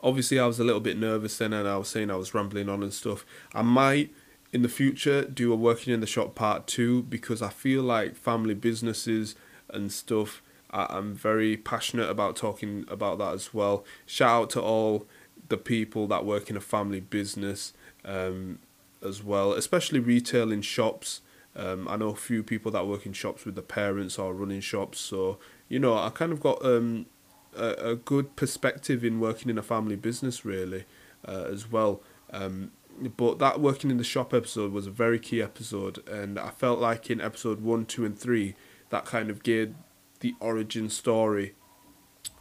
Obviously, 0.01 0.39
I 0.39 0.45
was 0.45 0.59
a 0.59 0.63
little 0.63 0.79
bit 0.81 0.97
nervous 0.97 1.37
then, 1.37 1.51
and 1.51 1.67
I 1.67 1.77
was 1.77 1.89
saying 1.89 2.09
I 2.09 2.15
was 2.15 2.33
rambling 2.33 2.69
on 2.69 2.81
and 2.81 2.93
stuff. 2.93 3.25
I 3.53 3.61
might 3.61 4.13
in 4.53 4.61
the 4.61 4.69
future 4.69 5.25
do 5.25 5.51
a 5.51 5.55
working 5.55 5.93
in 5.93 5.99
the 5.99 6.07
shop 6.07 6.33
part 6.33 6.65
two 6.65 7.03
because 7.03 7.41
I 7.41 7.49
feel 7.49 7.83
like 7.83 8.15
family 8.15 8.53
businesses 8.53 9.35
and 9.69 9.91
stuff. 9.91 10.41
I'm 10.71 11.13
very 11.13 11.57
passionate 11.57 12.09
about 12.09 12.35
talking 12.35 12.85
about 12.87 13.17
that 13.17 13.33
as 13.33 13.53
well. 13.53 13.83
Shout 14.05 14.43
out 14.43 14.49
to 14.51 14.61
all 14.61 15.05
the 15.49 15.57
people 15.57 16.07
that 16.07 16.25
work 16.25 16.49
in 16.49 16.57
a 16.57 16.61
family 16.61 16.99
business 16.99 17.73
um, 18.03 18.59
as 19.03 19.23
well, 19.23 19.53
especially 19.53 19.99
retail 19.99 20.51
in 20.51 20.61
shops. 20.61 21.21
Um, 21.55 21.87
I 21.87 21.95
know 21.95 22.09
a 22.09 22.15
few 22.15 22.43
people 22.43 22.71
that 22.71 22.85
work 22.85 23.05
in 23.05 23.13
shops 23.13 23.45
with 23.45 23.55
the 23.55 23.61
parents 23.61 24.19
or 24.19 24.33
running 24.33 24.59
shops, 24.59 24.99
so 24.99 25.39
you 25.69 25.79
know, 25.79 25.97
I 25.97 26.09
kind 26.09 26.31
of 26.31 26.39
got 26.39 26.63
um, 26.63 27.07
a, 27.55 27.69
a 27.91 27.95
good 27.95 28.35
perspective 28.35 29.03
in 29.03 29.19
working 29.19 29.49
in 29.49 29.57
a 29.57 29.63
family 29.63 29.95
business, 29.95 30.45
really, 30.45 30.85
uh, 31.27 31.45
as 31.51 31.71
well. 31.71 32.01
Um, 32.31 32.71
but 33.17 33.39
that 33.39 33.59
working 33.59 33.91
in 33.91 33.97
the 33.97 34.03
shop 34.03 34.33
episode 34.33 34.71
was 34.71 34.87
a 34.87 34.91
very 34.91 35.19
key 35.19 35.41
episode, 35.41 36.07
and 36.07 36.39
I 36.39 36.49
felt 36.49 36.79
like 36.79 37.09
in 37.09 37.19
episode 37.19 37.61
one, 37.61 37.85
two, 37.85 38.05
and 38.05 38.17
three, 38.17 38.55
that 38.89 39.05
kind 39.05 39.29
of 39.29 39.43
gave 39.43 39.73
the 40.19 40.35
origin 40.39 40.89
story 40.89 41.55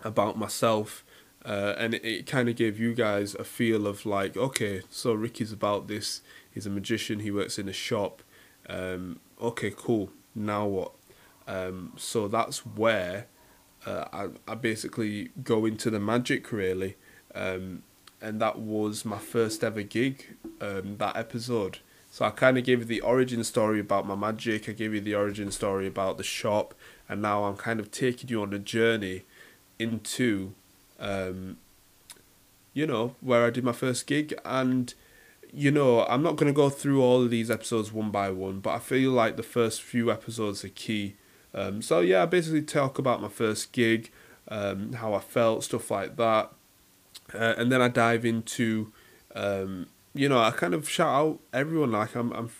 about 0.02 0.38
myself. 0.38 1.04
Uh, 1.44 1.74
and 1.76 1.94
it, 1.94 2.04
it 2.04 2.26
kind 2.26 2.48
of 2.48 2.56
gave 2.56 2.78
you 2.78 2.94
guys 2.94 3.34
a 3.34 3.44
feel 3.44 3.86
of 3.86 4.06
like, 4.06 4.36
okay, 4.36 4.82
so 4.88 5.12
Ricky's 5.12 5.52
about 5.52 5.88
this. 5.88 6.22
He's 6.50 6.66
a 6.66 6.70
magician. 6.70 7.20
He 7.20 7.30
works 7.30 7.58
in 7.58 7.68
a 7.68 7.72
shop. 7.72 8.22
Um, 8.68 9.20
okay, 9.40 9.72
cool. 9.76 10.10
Now 10.34 10.66
what? 10.66 10.92
Um, 11.46 11.92
so 11.96 12.28
that's 12.28 12.64
where 12.64 13.26
uh, 13.84 14.04
I, 14.12 14.28
I 14.48 14.54
basically 14.54 15.30
go 15.42 15.66
into 15.66 15.90
the 15.90 16.00
magic 16.00 16.50
really. 16.52 16.96
Um, 17.34 17.82
and 18.22 18.40
that 18.40 18.58
was 18.58 19.04
my 19.04 19.18
first 19.18 19.62
ever 19.62 19.82
gig, 19.82 20.36
um, 20.60 20.96
that 20.96 21.16
episode. 21.16 21.80
So 22.10 22.24
I 22.24 22.30
kind 22.30 22.56
of 22.56 22.64
gave 22.64 22.78
you 22.78 22.84
the 22.84 23.00
origin 23.00 23.44
story 23.44 23.80
about 23.80 24.06
my 24.06 24.14
magic, 24.14 24.68
I 24.68 24.72
gave 24.72 24.94
you 24.94 25.00
the 25.00 25.14
origin 25.14 25.50
story 25.50 25.86
about 25.86 26.16
the 26.16 26.22
shop, 26.22 26.72
and 27.08 27.20
now 27.20 27.44
I'm 27.44 27.56
kind 27.56 27.80
of 27.80 27.90
taking 27.90 28.30
you 28.30 28.40
on 28.40 28.52
a 28.54 28.58
journey 28.58 29.24
into, 29.78 30.54
um, 30.98 31.58
you 32.72 32.86
know, 32.86 33.14
where 33.20 33.44
I 33.44 33.50
did 33.50 33.64
my 33.64 33.72
first 33.72 34.06
gig. 34.06 34.34
And, 34.44 34.92
you 35.52 35.70
know, 35.70 36.04
I'm 36.06 36.22
not 36.22 36.36
going 36.36 36.52
to 36.52 36.56
go 36.56 36.70
through 36.70 37.02
all 37.02 37.22
of 37.22 37.30
these 37.30 37.50
episodes 37.50 37.92
one 37.92 38.10
by 38.10 38.30
one, 38.30 38.60
but 38.60 38.70
I 38.70 38.78
feel 38.78 39.12
like 39.12 39.36
the 39.36 39.42
first 39.42 39.82
few 39.82 40.10
episodes 40.10 40.64
are 40.64 40.68
key. 40.68 41.16
Um, 41.54 41.82
so 41.82 42.00
yeah, 42.00 42.24
I 42.24 42.26
basically 42.26 42.62
talk 42.62 42.98
about 42.98 43.22
my 43.22 43.28
first 43.28 43.72
gig, 43.72 44.10
um, 44.48 44.94
how 44.94 45.14
I 45.14 45.20
felt, 45.20 45.62
stuff 45.62 45.90
like 45.90 46.16
that, 46.16 46.50
uh, 47.32 47.54
and 47.56 47.70
then 47.70 47.80
I 47.80 47.88
dive 47.88 48.24
into, 48.24 48.92
um, 49.34 49.86
you 50.14 50.28
know, 50.28 50.40
I 50.40 50.50
kind 50.50 50.74
of 50.74 50.88
shout 50.88 51.14
out 51.14 51.40
everyone. 51.52 51.92
Like 51.92 52.16
I'm 52.16 52.32
I'm 52.32 52.50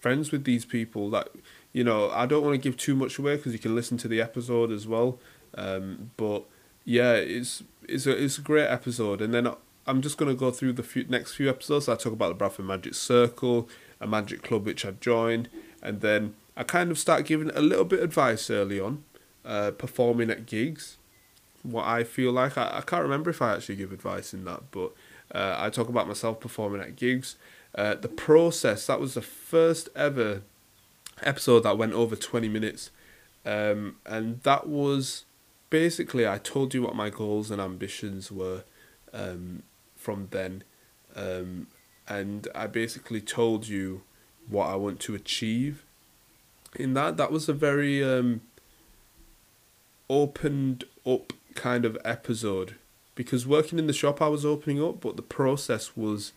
friends 0.00 0.30
with 0.30 0.44
these 0.44 0.64
people 0.64 1.10
that, 1.10 1.28
you 1.72 1.82
know, 1.82 2.10
I 2.10 2.26
don't 2.26 2.44
want 2.44 2.54
to 2.54 2.58
give 2.58 2.76
too 2.76 2.94
much 2.94 3.18
away 3.18 3.36
because 3.36 3.52
you 3.52 3.58
can 3.58 3.74
listen 3.74 3.96
to 3.98 4.08
the 4.08 4.20
episode 4.20 4.70
as 4.70 4.86
well, 4.86 5.18
um, 5.56 6.10
but 6.16 6.44
yeah, 6.86 7.14
it's 7.14 7.64
it's 7.86 8.06
a 8.06 8.24
it's 8.24 8.38
a 8.38 8.40
great 8.40 8.68
episode, 8.68 9.20
and 9.20 9.34
then 9.34 9.52
I'm 9.86 10.00
just 10.00 10.16
gonna 10.16 10.34
go 10.34 10.50
through 10.50 10.74
the 10.74 10.84
few, 10.84 11.04
next 11.08 11.34
few 11.34 11.50
episodes. 11.50 11.88
I 11.88 11.96
talk 11.96 12.12
about 12.12 12.28
the 12.28 12.34
Bradford 12.34 12.64
Magic 12.64 12.94
Circle, 12.94 13.68
a 14.00 14.06
magic 14.06 14.42
club 14.42 14.64
which 14.64 14.86
I 14.86 14.92
joined, 14.92 15.50
and 15.82 16.00
then 16.00 16.34
I 16.56 16.62
kind 16.62 16.90
of 16.90 16.98
start 16.98 17.26
giving 17.26 17.50
a 17.50 17.60
little 17.60 17.84
bit 17.84 17.98
of 17.98 18.06
advice 18.06 18.48
early 18.48 18.80
on, 18.80 19.04
uh, 19.44 19.72
performing 19.72 20.30
at 20.30 20.46
gigs. 20.46 20.96
What 21.64 21.84
I 21.84 22.04
feel 22.04 22.30
like 22.30 22.56
I, 22.56 22.78
I 22.78 22.80
can't 22.82 23.02
remember 23.02 23.30
if 23.30 23.42
I 23.42 23.54
actually 23.54 23.76
give 23.76 23.92
advice 23.92 24.32
in 24.32 24.44
that, 24.44 24.70
but 24.70 24.92
uh, 25.34 25.56
I 25.58 25.70
talk 25.70 25.88
about 25.88 26.06
myself 26.06 26.38
performing 26.38 26.80
at 26.80 26.94
gigs. 26.94 27.34
Uh, 27.74 27.94
the 27.94 28.08
process 28.08 28.86
that 28.86 29.00
was 29.00 29.14
the 29.14 29.22
first 29.22 29.88
ever 29.96 30.42
episode 31.22 31.60
that 31.64 31.76
went 31.76 31.94
over 31.94 32.14
twenty 32.14 32.48
minutes, 32.48 32.90
um, 33.44 33.96
and 34.06 34.40
that 34.44 34.68
was 34.68 35.25
basically 35.70 36.26
I 36.26 36.38
told 36.38 36.74
you 36.74 36.82
what 36.82 36.94
my 36.94 37.10
goals 37.10 37.50
and 37.50 37.60
ambitions 37.60 38.30
were 38.30 38.64
um, 39.12 39.62
from 39.94 40.28
then, 40.30 40.64
um, 41.14 41.68
and 42.08 42.48
I 42.54 42.66
basically 42.66 43.20
told 43.20 43.66
you 43.66 44.02
what 44.48 44.68
I 44.68 44.76
want 44.76 45.00
to 45.00 45.14
achieve 45.14 45.84
in 46.74 46.94
that. 46.94 47.16
That 47.16 47.32
was 47.32 47.48
a 47.48 47.52
very 47.52 48.02
um, 48.04 48.42
opened 50.08 50.84
up 51.04 51.32
kind 51.54 51.84
of 51.84 51.96
episode 52.04 52.76
because 53.14 53.46
working 53.46 53.78
in 53.78 53.86
the 53.86 53.92
shop 53.92 54.20
I 54.22 54.28
was 54.28 54.44
opening 54.44 54.82
up, 54.82 55.00
but 55.00 55.16
the 55.16 55.22
process 55.22 55.96
was 55.96 56.32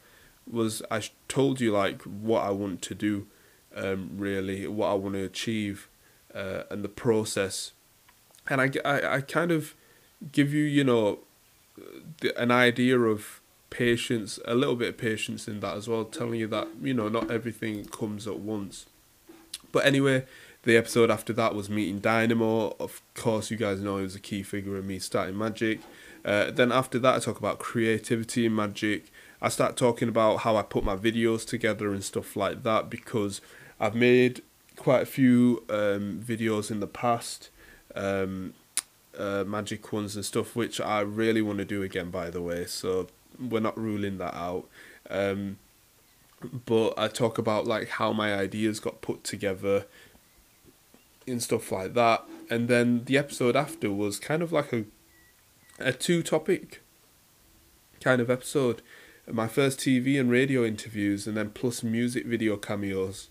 was 0.50 0.82
I 0.90 1.04
told 1.28 1.62
you 1.62 1.72
like 1.72 2.02
what 2.04 2.44
I 2.44 2.50
want 2.50 2.82
to 2.84 2.96
do, 2.96 3.28
um, 3.76 4.12
really 4.18 4.66
what 4.68 4.88
I 4.88 4.94
want 4.94 5.14
to 5.14 5.24
achieve, 5.24 5.88
uh, 6.34 6.64
and 6.72 6.84
the 6.84 6.90
process, 6.90 7.74
and 8.50 8.62
I, 8.62 8.72
I, 8.84 9.16
I 9.16 9.22
kind 9.22 9.52
of 9.52 9.76
give 10.32 10.54
you 10.54 10.64
you 10.64 10.84
know 10.84 11.20
an 12.36 12.52
idea 12.52 13.00
of 13.00 13.42
patience, 13.70 14.40
a 14.46 14.56
little 14.56 14.76
bit 14.76 14.90
of 14.90 14.98
patience 14.98 15.48
in 15.48 15.60
that 15.60 15.78
as 15.78 15.88
well, 15.88 16.06
telling 16.06 16.40
you 16.40 16.48
that 16.48 16.68
you 16.82 16.94
know 16.94 17.10
not 17.10 17.32
everything 17.32 17.86
comes 17.86 18.28
at 18.28 18.40
once. 18.40 18.86
But 19.72 19.86
anyway, 19.86 20.26
the 20.64 20.78
episode 20.78 21.12
after 21.12 21.34
that 21.34 21.56
was 21.56 21.70
meeting 21.70 22.00
Dynamo. 22.00 22.76
Of 22.80 23.02
course, 23.14 23.52
you 23.52 23.58
guys 23.58 23.82
know 23.82 23.98
he 23.98 24.04
was 24.04 24.16
a 24.16 24.20
key 24.20 24.44
figure 24.44 24.78
in 24.78 24.88
me 24.88 25.00
starting 25.00 25.38
Magic. 25.38 25.80
Uh, 26.26 26.52
then 26.52 26.72
after 26.72 27.00
that, 27.00 27.16
I 27.16 27.20
talk 27.20 27.40
about 27.40 27.60
creativity 27.60 28.46
in 28.46 28.56
Magic. 28.56 29.12
I 29.42 29.50
start 29.50 29.78
talking 29.78 30.10
about 30.10 30.38
how 30.40 30.58
I 30.58 30.64
put 30.64 30.84
my 30.84 30.98
videos 30.98 31.46
together 31.48 31.94
and 31.94 32.04
stuff 32.04 32.36
like 32.36 32.64
that 32.64 32.90
because 32.90 33.40
I've 33.80 33.96
made 33.96 34.42
quite 34.76 35.02
a 35.02 35.06
few 35.06 35.64
um, 35.70 36.22
videos 36.22 36.70
in 36.70 36.82
the 36.82 36.88
past, 36.88 37.50
um, 37.96 38.54
uh, 39.18 39.44
magic 39.46 39.92
ones 39.92 40.16
and 40.16 40.26
stuff, 40.26 40.56
which 40.56 40.80
I 40.80 41.02
really 41.02 41.42
want 41.42 41.60
to 41.60 41.66
do 41.66 41.84
again, 41.84 42.10
by 42.10 42.30
the 42.30 42.42
way. 42.42 42.66
So 42.66 43.08
we're 43.40 43.60
not 43.60 43.78
ruling 43.78 44.18
that 44.18 44.36
out. 44.36 44.68
Um, 45.10 45.58
but 46.66 46.94
I 46.98 47.08
talk 47.08 47.38
about 47.38 47.68
like 47.68 47.90
how 47.90 48.14
my 48.14 48.34
ideas 48.34 48.80
got 48.80 49.02
put 49.02 49.24
together 49.24 49.86
and 51.28 51.42
stuff 51.44 51.72
like 51.72 51.94
that. 51.96 52.24
And 52.50 52.68
then 52.68 53.04
the 53.06 53.18
episode 53.18 53.56
after 53.56 53.92
was 53.92 54.20
kind 54.20 54.42
of 54.42 54.52
like 54.52 54.74
a 54.74 54.86
a 55.82 55.94
two 55.94 56.22
topic 56.22 56.82
kind 58.02 58.20
of 58.20 58.30
episode 58.30 58.82
my 59.32 59.48
first 59.48 59.80
TV 59.80 60.20
and 60.20 60.30
radio 60.30 60.66
interviews, 60.66 61.28
and 61.28 61.38
then 61.38 61.52
plus 61.52 61.84
music 61.84 62.26
video 62.26 62.58
cameos. 62.58 63.30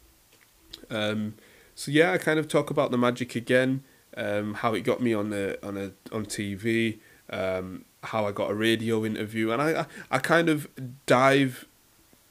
Um, 0.91 1.35
so 1.75 1.91
yeah, 1.91 2.13
I 2.13 2.19
kind 2.19 2.39
of 2.39 2.49
talk 2.49 2.71
about 2.71 2.91
the 2.91 2.99
magic 2.99 3.35
again, 3.35 3.83
um, 4.19 4.55
how 4.55 4.75
it 4.75 4.81
got 4.81 5.01
me 5.01 5.15
on 5.15 5.31
the 5.31 5.59
on 5.67 5.77
a 5.77 5.93
on 6.15 6.27
TV, 6.27 6.99
um, 7.31 7.85
how 8.03 8.27
I 8.27 8.33
got 8.33 8.51
a 8.51 8.55
radio 8.55 9.05
interview, 9.07 9.53
and 9.53 9.63
I, 9.63 9.83
I 9.83 9.87
I 10.11 10.19
kind 10.19 10.49
of 10.49 10.69
dive 11.07 11.67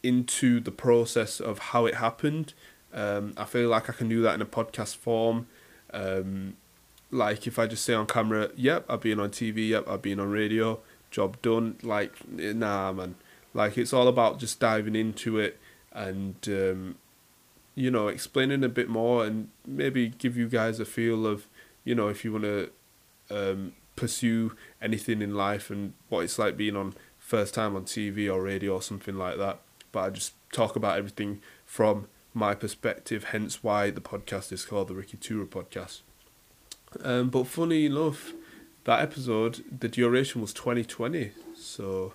into 0.03 0.59
the 0.59 0.71
process 0.71 1.39
of 1.39 1.59
how 1.59 1.85
it 1.85 1.95
happened. 1.95 2.53
Um, 2.93 3.33
I 3.37 3.45
feel 3.45 3.69
like 3.69 3.89
I 3.89 3.93
can 3.93 4.09
do 4.09 4.21
that 4.21 4.35
in 4.35 4.41
a 4.41 4.45
podcast 4.45 4.97
form. 4.97 5.47
Um, 5.93 6.57
like 7.09 7.47
if 7.47 7.57
I 7.57 7.67
just 7.67 7.85
say 7.85 7.93
on 7.93 8.05
camera, 8.05 8.49
"Yep, 8.55 8.85
I've 8.89 9.01
been 9.01 9.19
on 9.19 9.29
TV. 9.29 9.69
Yep, 9.69 9.87
I've 9.87 10.01
been 10.01 10.19
on 10.19 10.29
radio. 10.29 10.79
Job 11.09 11.41
done." 11.41 11.77
Like, 11.81 12.13
nah, 12.29 12.91
man. 12.91 13.15
Like 13.53 13.77
it's 13.77 13.93
all 13.93 14.09
about 14.09 14.39
just 14.39 14.59
diving 14.59 14.95
into 14.95 15.39
it 15.39 15.57
and 15.93 16.35
um, 16.47 16.95
you 17.75 17.89
know 17.89 18.07
explaining 18.07 18.63
a 18.63 18.69
bit 18.69 18.89
more 18.89 19.25
and 19.25 19.49
maybe 19.65 20.09
give 20.09 20.35
you 20.35 20.49
guys 20.49 20.79
a 20.81 20.85
feel 20.85 21.25
of 21.25 21.47
you 21.87 21.95
know 21.95 22.09
if 22.09 22.25
you 22.25 22.33
want 22.33 22.43
to 22.43 22.69
um, 23.29 23.71
pursue 23.95 24.53
anything 24.81 25.21
in 25.21 25.33
life 25.35 25.69
and 25.69 25.93
what 26.09 26.19
it's 26.21 26.37
like 26.37 26.57
being 26.57 26.75
on 26.75 26.93
first 27.17 27.53
time 27.53 27.77
on 27.77 27.83
TV 27.83 28.31
or 28.31 28.41
radio 28.41 28.73
or 28.73 28.81
something 28.81 29.15
like 29.15 29.37
that. 29.37 29.59
But 29.93 29.99
I 30.01 30.09
just 30.09 30.33
talk 30.51 30.75
about 30.75 30.97
everything 30.97 31.41
from 31.65 32.07
my 32.33 32.53
perspective, 32.55 33.25
hence 33.25 33.63
why 33.63 33.89
the 33.89 34.01
podcast 34.01 34.51
is 34.51 34.65
called 34.65 34.89
the 34.89 34.95
Ricky 34.95 35.15
Tura 35.15 35.45
podcast. 35.45 36.01
Um, 37.01 37.29
but 37.29 37.47
funny 37.47 37.85
enough, 37.85 38.33
that 38.83 38.99
episode, 38.99 39.63
the 39.79 39.87
duration 39.87 40.41
was 40.41 40.51
2020. 40.53 41.31
So, 41.55 42.13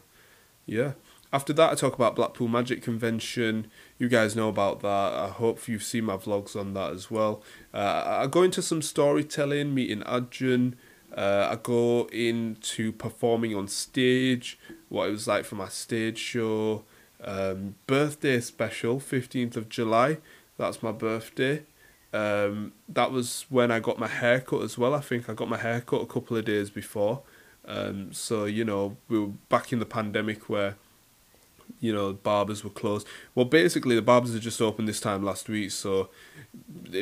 yeah. 0.66 0.92
After 1.32 1.54
that, 1.54 1.72
I 1.72 1.74
talk 1.74 1.94
about 1.94 2.14
Blackpool 2.14 2.46
Magic 2.46 2.82
Convention. 2.82 3.70
You 3.98 4.08
guys 4.08 4.36
know 4.36 4.50
about 4.50 4.80
that. 4.80 5.14
I 5.14 5.28
hope 5.28 5.66
you've 5.66 5.82
seen 5.82 6.04
my 6.04 6.18
vlogs 6.18 6.54
on 6.54 6.74
that 6.74 6.92
as 6.92 7.10
well. 7.10 7.42
Uh, 7.72 8.18
I 8.22 8.26
go 8.26 8.42
into 8.42 8.60
some 8.60 8.82
storytelling, 8.82 9.74
meeting 9.74 10.02
Adrian. 10.06 10.76
Uh, 11.16 11.48
I 11.50 11.56
go 11.62 12.04
into 12.12 12.92
performing 12.92 13.54
on 13.54 13.66
stage, 13.66 14.58
what 14.90 15.08
it 15.08 15.12
was 15.12 15.26
like 15.26 15.46
for 15.46 15.54
my 15.54 15.68
stage 15.68 16.18
show. 16.18 16.84
Um, 17.24 17.76
birthday 17.86 18.40
special, 18.40 19.00
15th 19.00 19.56
of 19.56 19.70
July. 19.70 20.18
That's 20.58 20.82
my 20.82 20.92
birthday. 20.92 21.62
Um, 22.12 22.72
that 22.90 23.10
was 23.10 23.46
when 23.48 23.70
I 23.70 23.80
got 23.80 23.98
my 23.98 24.06
haircut 24.06 24.62
as 24.62 24.76
well. 24.76 24.92
I 24.92 25.00
think 25.00 25.30
I 25.30 25.32
got 25.32 25.48
my 25.48 25.56
haircut 25.56 26.02
a 26.02 26.06
couple 26.06 26.36
of 26.36 26.44
days 26.44 26.68
before. 26.68 27.22
Um, 27.64 28.12
so, 28.12 28.44
you 28.44 28.64
know, 28.64 28.98
we 29.08 29.18
were 29.18 29.32
back 29.48 29.72
in 29.72 29.78
the 29.78 29.86
pandemic 29.86 30.50
where 30.50 30.76
you 31.80 31.92
know, 31.92 32.12
barbers 32.12 32.62
were 32.62 32.70
closed. 32.70 33.06
Well, 33.34 33.44
basically, 33.44 33.96
the 33.96 34.02
barbers 34.02 34.32
had 34.32 34.42
just 34.42 34.60
opened 34.60 34.88
this 34.88 35.00
time 35.00 35.22
last 35.24 35.48
week, 35.48 35.70
so 35.72 36.10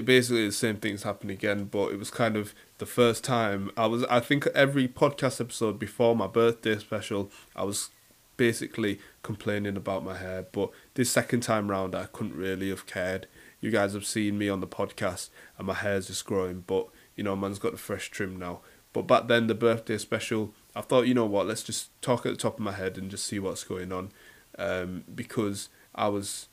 basically 0.05 0.47
the 0.47 0.53
same 0.53 0.77
things 0.77 1.03
happened 1.03 1.31
again. 1.31 1.65
But 1.65 1.93
it 1.93 1.99
was 1.99 2.11
kind 2.11 2.37
of 2.37 2.55
the 2.79 2.87
first 2.87 3.23
time 3.23 3.71
I 3.77 3.87
was. 3.87 4.05
I 4.05 4.21
think 4.21 4.47
every 4.49 4.89
podcast 4.89 5.41
episode 5.41 5.79
before 5.79 6.17
my 6.17 6.27
birthday 6.27 6.79
special, 6.79 7.31
I 7.55 7.65
was 7.65 7.91
basically 8.37 8.99
complaining 9.23 9.77
about 9.77 10.05
my 10.05 10.17
hair. 10.17 10.47
But 10.51 10.71
this 10.95 11.11
second 11.11 11.41
time 11.41 11.71
round, 11.71 11.95
I 11.95 12.07
couldn't 12.07 12.35
really 12.35 12.71
have 12.71 12.87
cared. 12.87 13.27
You 13.61 13.71
guys 13.71 13.93
have 13.93 14.07
seen 14.07 14.39
me 14.39 14.49
on 14.49 14.61
the 14.61 14.67
podcast, 14.67 15.29
and 15.59 15.67
my 15.67 15.75
hair's 15.75 16.07
just 16.07 16.25
growing. 16.25 16.65
But 16.67 16.89
you 17.17 17.25
know, 17.25 17.37
man's 17.37 17.59
got 17.59 17.75
a 17.75 17.79
fresh 17.79 18.11
trim 18.11 18.39
now. 18.39 18.61
But 18.93 19.07
back 19.07 19.29
then, 19.29 19.47
the 19.47 19.55
birthday 19.55 19.99
special, 19.99 20.53
I 20.75 20.81
thought, 20.81 21.07
you 21.07 21.15
know 21.15 21.27
what, 21.27 21.47
let's 21.47 21.63
just 21.63 21.91
talk 22.03 22.27
at 22.27 22.33
the 22.33 22.39
top 22.39 22.55
of 22.55 22.61
my 22.61 22.73
head 22.73 22.99
and 22.99 23.11
just 23.11 23.25
see 23.25 23.39
what's 23.39 23.63
going 23.63 23.93
on 23.93 24.11
um, 24.61 25.05
because 25.13 25.69
I 25.95 26.09
was 26.09 26.49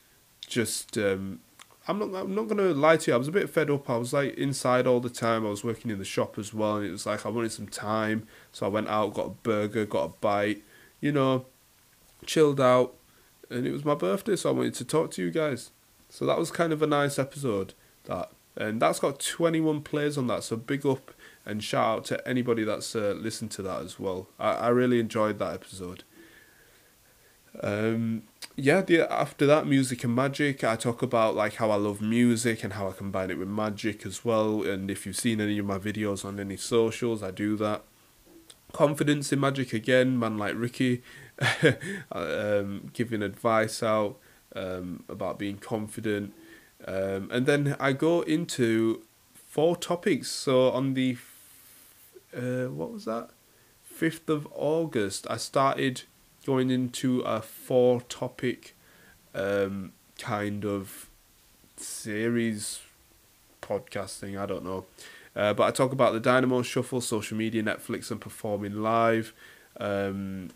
just 0.48 0.98
um, 0.98 1.42
I'm 1.88 2.00
not 2.00 2.22
I'm 2.22 2.34
not 2.34 2.48
gonna 2.48 2.74
lie 2.74 2.98
to 2.98 3.12
you. 3.12 3.16
I 3.16 3.18
was 3.18 3.28
a 3.28 3.32
bit 3.32 3.50
fed 3.50 3.70
up. 3.70 3.90
I 3.90 3.98
was 3.98 4.14
like 4.14 4.34
inside 4.36 4.88
all 4.88 5.00
the 5.00 5.10
time. 5.10 5.46
I 5.46 5.50
was 5.50 5.64
working 5.64 5.92
in 5.92 6.00
the 6.00 6.06
shop 6.06 6.38
as 6.38 6.54
well, 6.54 6.78
and 6.78 6.86
it 6.86 6.92
was 6.92 7.06
like 7.06 7.26
I 7.26 7.30
wanted 7.30 7.52
some 7.52 7.68
time. 7.68 8.28
So 8.52 8.66
I 8.66 8.70
went 8.70 8.88
out, 8.88 9.14
got 9.14 9.28
a 9.28 9.30
burger, 9.30 9.86
got 9.86 10.06
a 10.06 10.14
bite, 10.22 10.64
you 11.02 11.12
know, 11.12 11.46
chilled 12.26 12.60
out, 12.60 12.96
and 13.50 13.68
it 13.68 13.72
was 13.72 13.86
my 13.86 13.96
birthday, 13.96 14.36
so 14.36 14.50
I 14.50 14.54
wanted 14.54 14.74
to 14.76 14.86
talk 14.86 15.12
to 15.12 15.22
you 15.22 15.32
guys. 15.32 15.72
So 16.10 16.26
that 16.26 16.38
was 16.38 16.52
kind 16.52 16.74
of 16.74 16.82
a 16.82 16.88
nice 16.88 17.20
episode. 17.20 17.74
That 18.06 18.32
and 18.56 18.82
that's 18.82 19.00
got 19.00 19.20
21 19.20 19.82
plays 19.82 20.18
on 20.18 20.28
that. 20.28 20.44
So 20.44 20.56
big 20.56 20.86
up 20.86 21.12
and 21.46 21.64
shout 21.64 21.98
out 21.98 22.06
to 22.06 22.28
anybody 22.28 22.64
that's 22.64 22.96
uh, 22.96 23.16
listened 23.18 23.52
to 23.52 23.62
that 23.62 23.82
as 23.82 24.00
well. 24.00 24.28
I, 24.40 24.54
I 24.54 24.68
really 24.70 25.00
enjoyed 25.00 25.40
that 25.40 25.54
episode. 25.54 26.04
Um, 27.62 28.24
yeah, 28.56 28.82
the, 28.82 29.12
after 29.12 29.46
that, 29.46 29.68
music 29.68 30.04
and 30.04 30.16
magic. 30.16 30.64
I 30.64 30.76
talk 30.76 31.02
about 31.02 31.36
like 31.36 31.56
how 31.56 31.70
I 31.72 31.76
love 31.76 32.02
music 32.02 32.64
and 32.64 32.74
how 32.74 32.88
I 32.90 32.92
combine 32.92 33.30
it 33.30 33.38
with 33.38 33.48
magic 33.48 34.06
as 34.06 34.26
well. 34.26 34.64
And 34.64 34.90
if 34.90 35.06
you've 35.06 35.16
seen 35.16 35.40
any 35.40 35.60
of 35.60 35.66
my 35.66 35.78
videos 35.78 36.26
on 36.26 36.40
any 36.40 36.58
socials, 36.58 37.22
I 37.22 37.32
do 37.32 37.56
that. 37.58 37.84
Confidence 38.74 39.32
in 39.32 39.40
magic 39.40 39.74
again, 39.74 40.20
man 40.20 40.38
like 40.38 40.56
Ricky, 40.56 41.02
um, 42.12 42.90
giving 42.94 43.22
advice 43.22 43.82
out 43.82 44.18
um, 44.56 45.04
about 45.08 45.40
being 45.40 45.58
confident. 45.58 46.34
Um, 46.86 47.30
and 47.32 47.46
then 47.46 47.76
I 47.80 47.94
go 47.94 48.22
into 48.22 49.04
four 49.34 49.76
topics. 49.76 50.30
So 50.30 50.72
on 50.72 50.94
the 50.94 51.18
uh, 52.36 52.66
what 52.66 52.92
was 52.92 53.06
that? 53.06 53.30
Fifth 53.84 54.30
of 54.30 54.48
August, 54.52 55.26
I 55.30 55.38
started 55.38 56.04
going 56.48 56.72
into 56.72 57.20
a 57.22 57.42
four 57.42 58.00
topic 58.00 58.74
um, 59.36 59.92
kind 60.18 60.64
of 60.64 61.10
series 61.76 62.80
podcasting. 63.62 64.40
I 64.40 64.46
don't 64.46 64.64
know. 64.64 64.86
Uh, 65.36 65.54
but 65.54 65.64
I 65.66 65.72
talk 65.72 65.92
about 65.92 66.14
the 66.14 66.22
Dynamo 66.22 66.62
Shuffle, 66.62 67.02
social 67.02 67.38
media, 67.38 67.62
Netflix, 67.62 68.10
and 68.10 68.22
performing 68.22 68.82
live. 68.82 69.34
Um, 69.78 70.52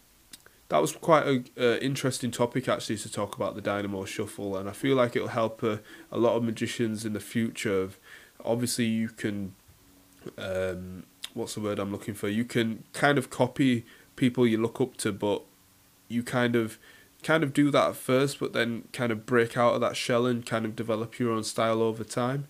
that 0.70 0.80
was 0.80 0.94
quite 0.94 1.28
an 1.28 1.46
interesting 1.80 2.32
topic 2.32 2.70
actually 2.70 2.98
to 3.00 3.12
talk 3.12 3.36
about 3.36 3.56
the 3.56 3.62
Dynamo 3.62 4.06
Shuffle, 4.06 4.56
and 4.56 4.70
I 4.70 4.72
feel 4.72 4.96
like 4.96 5.18
it'll 5.18 5.28
help 5.28 5.62
a, 5.62 5.82
a 6.10 6.18
lot 6.18 6.38
of 6.38 6.44
magicians 6.44 7.04
in 7.04 7.12
the 7.12 7.20
future. 7.20 7.82
Of 7.82 8.00
obviously, 8.46 8.86
you 8.86 9.10
can 9.10 9.56
um, 10.38 11.04
what's 11.34 11.56
the 11.56 11.60
word 11.60 11.80
I'm 11.80 11.92
looking 11.92 12.14
for? 12.14 12.30
You 12.30 12.46
can 12.46 12.86
kind 12.94 13.18
of 13.18 13.30
copy 13.30 13.86
people 14.16 14.48
you 14.48 14.58
look 14.58 14.80
up 14.80 14.96
to, 14.98 15.12
but 15.12 15.44
you 16.12 16.24
kind 16.24 16.56
of 16.56 16.78
kind 17.24 17.44
of 17.44 17.54
do 17.54 17.70
that 17.72 17.90
at 17.90 17.96
first, 17.96 18.40
but 18.40 18.54
then 18.54 18.88
kind 18.94 19.12
of 19.12 19.26
break 19.26 19.56
out 19.56 19.76
of 19.76 19.82
that 19.82 19.96
shell 19.96 20.26
and 20.26 20.46
kind 20.46 20.66
of 20.66 20.76
develop 20.76 21.20
your 21.20 21.32
own 21.32 21.44
style 21.44 21.82
over 21.82 22.04
time. 22.04 22.48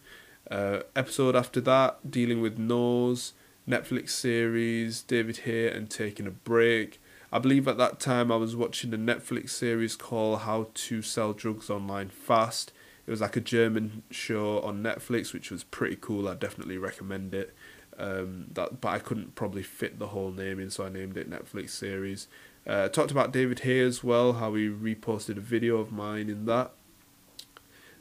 Uh, 0.49 0.81
episode 0.95 1.35
after 1.35 1.61
that, 1.61 2.09
dealing 2.09 2.41
with 2.41 2.57
nose, 2.57 3.33
Netflix 3.67 4.09
series, 4.09 5.01
David 5.01 5.37
Haye, 5.39 5.71
and 5.71 5.89
taking 5.89 6.27
a 6.27 6.31
break. 6.31 7.01
I 7.31 7.39
believe 7.39 7.67
at 7.67 7.77
that 7.77 7.99
time 7.99 8.31
I 8.31 8.35
was 8.35 8.55
watching 8.55 8.93
a 8.93 8.97
Netflix 8.97 9.51
series 9.51 9.95
called 9.95 10.39
How 10.39 10.67
to 10.73 11.01
Sell 11.01 11.31
Drugs 11.33 11.69
Online 11.69 12.09
Fast. 12.09 12.73
It 13.07 13.11
was 13.11 13.21
like 13.21 13.37
a 13.37 13.41
German 13.41 14.03
show 14.11 14.59
on 14.61 14.83
Netflix, 14.83 15.33
which 15.33 15.49
was 15.49 15.63
pretty 15.63 15.97
cool. 15.99 16.27
I 16.27 16.35
definitely 16.35 16.77
recommend 16.77 17.33
it. 17.33 17.53
Um, 17.97 18.47
that, 18.53 18.81
but 18.81 18.89
I 18.89 18.99
couldn't 18.99 19.35
probably 19.35 19.63
fit 19.63 19.99
the 19.99 20.07
whole 20.07 20.31
name 20.31 20.59
in, 20.59 20.69
so 20.69 20.85
I 20.85 20.89
named 20.89 21.17
it 21.17 21.29
Netflix 21.29 21.69
series. 21.69 22.27
Uh, 22.67 22.87
talked 22.87 23.11
about 23.11 23.31
David 23.31 23.59
Haye 23.61 23.79
as 23.79 24.03
well, 24.03 24.33
how 24.33 24.53
he 24.53 24.67
reposted 24.67 25.37
a 25.37 25.41
video 25.41 25.77
of 25.77 25.91
mine 25.91 26.29
in 26.29 26.45
that. 26.45 26.71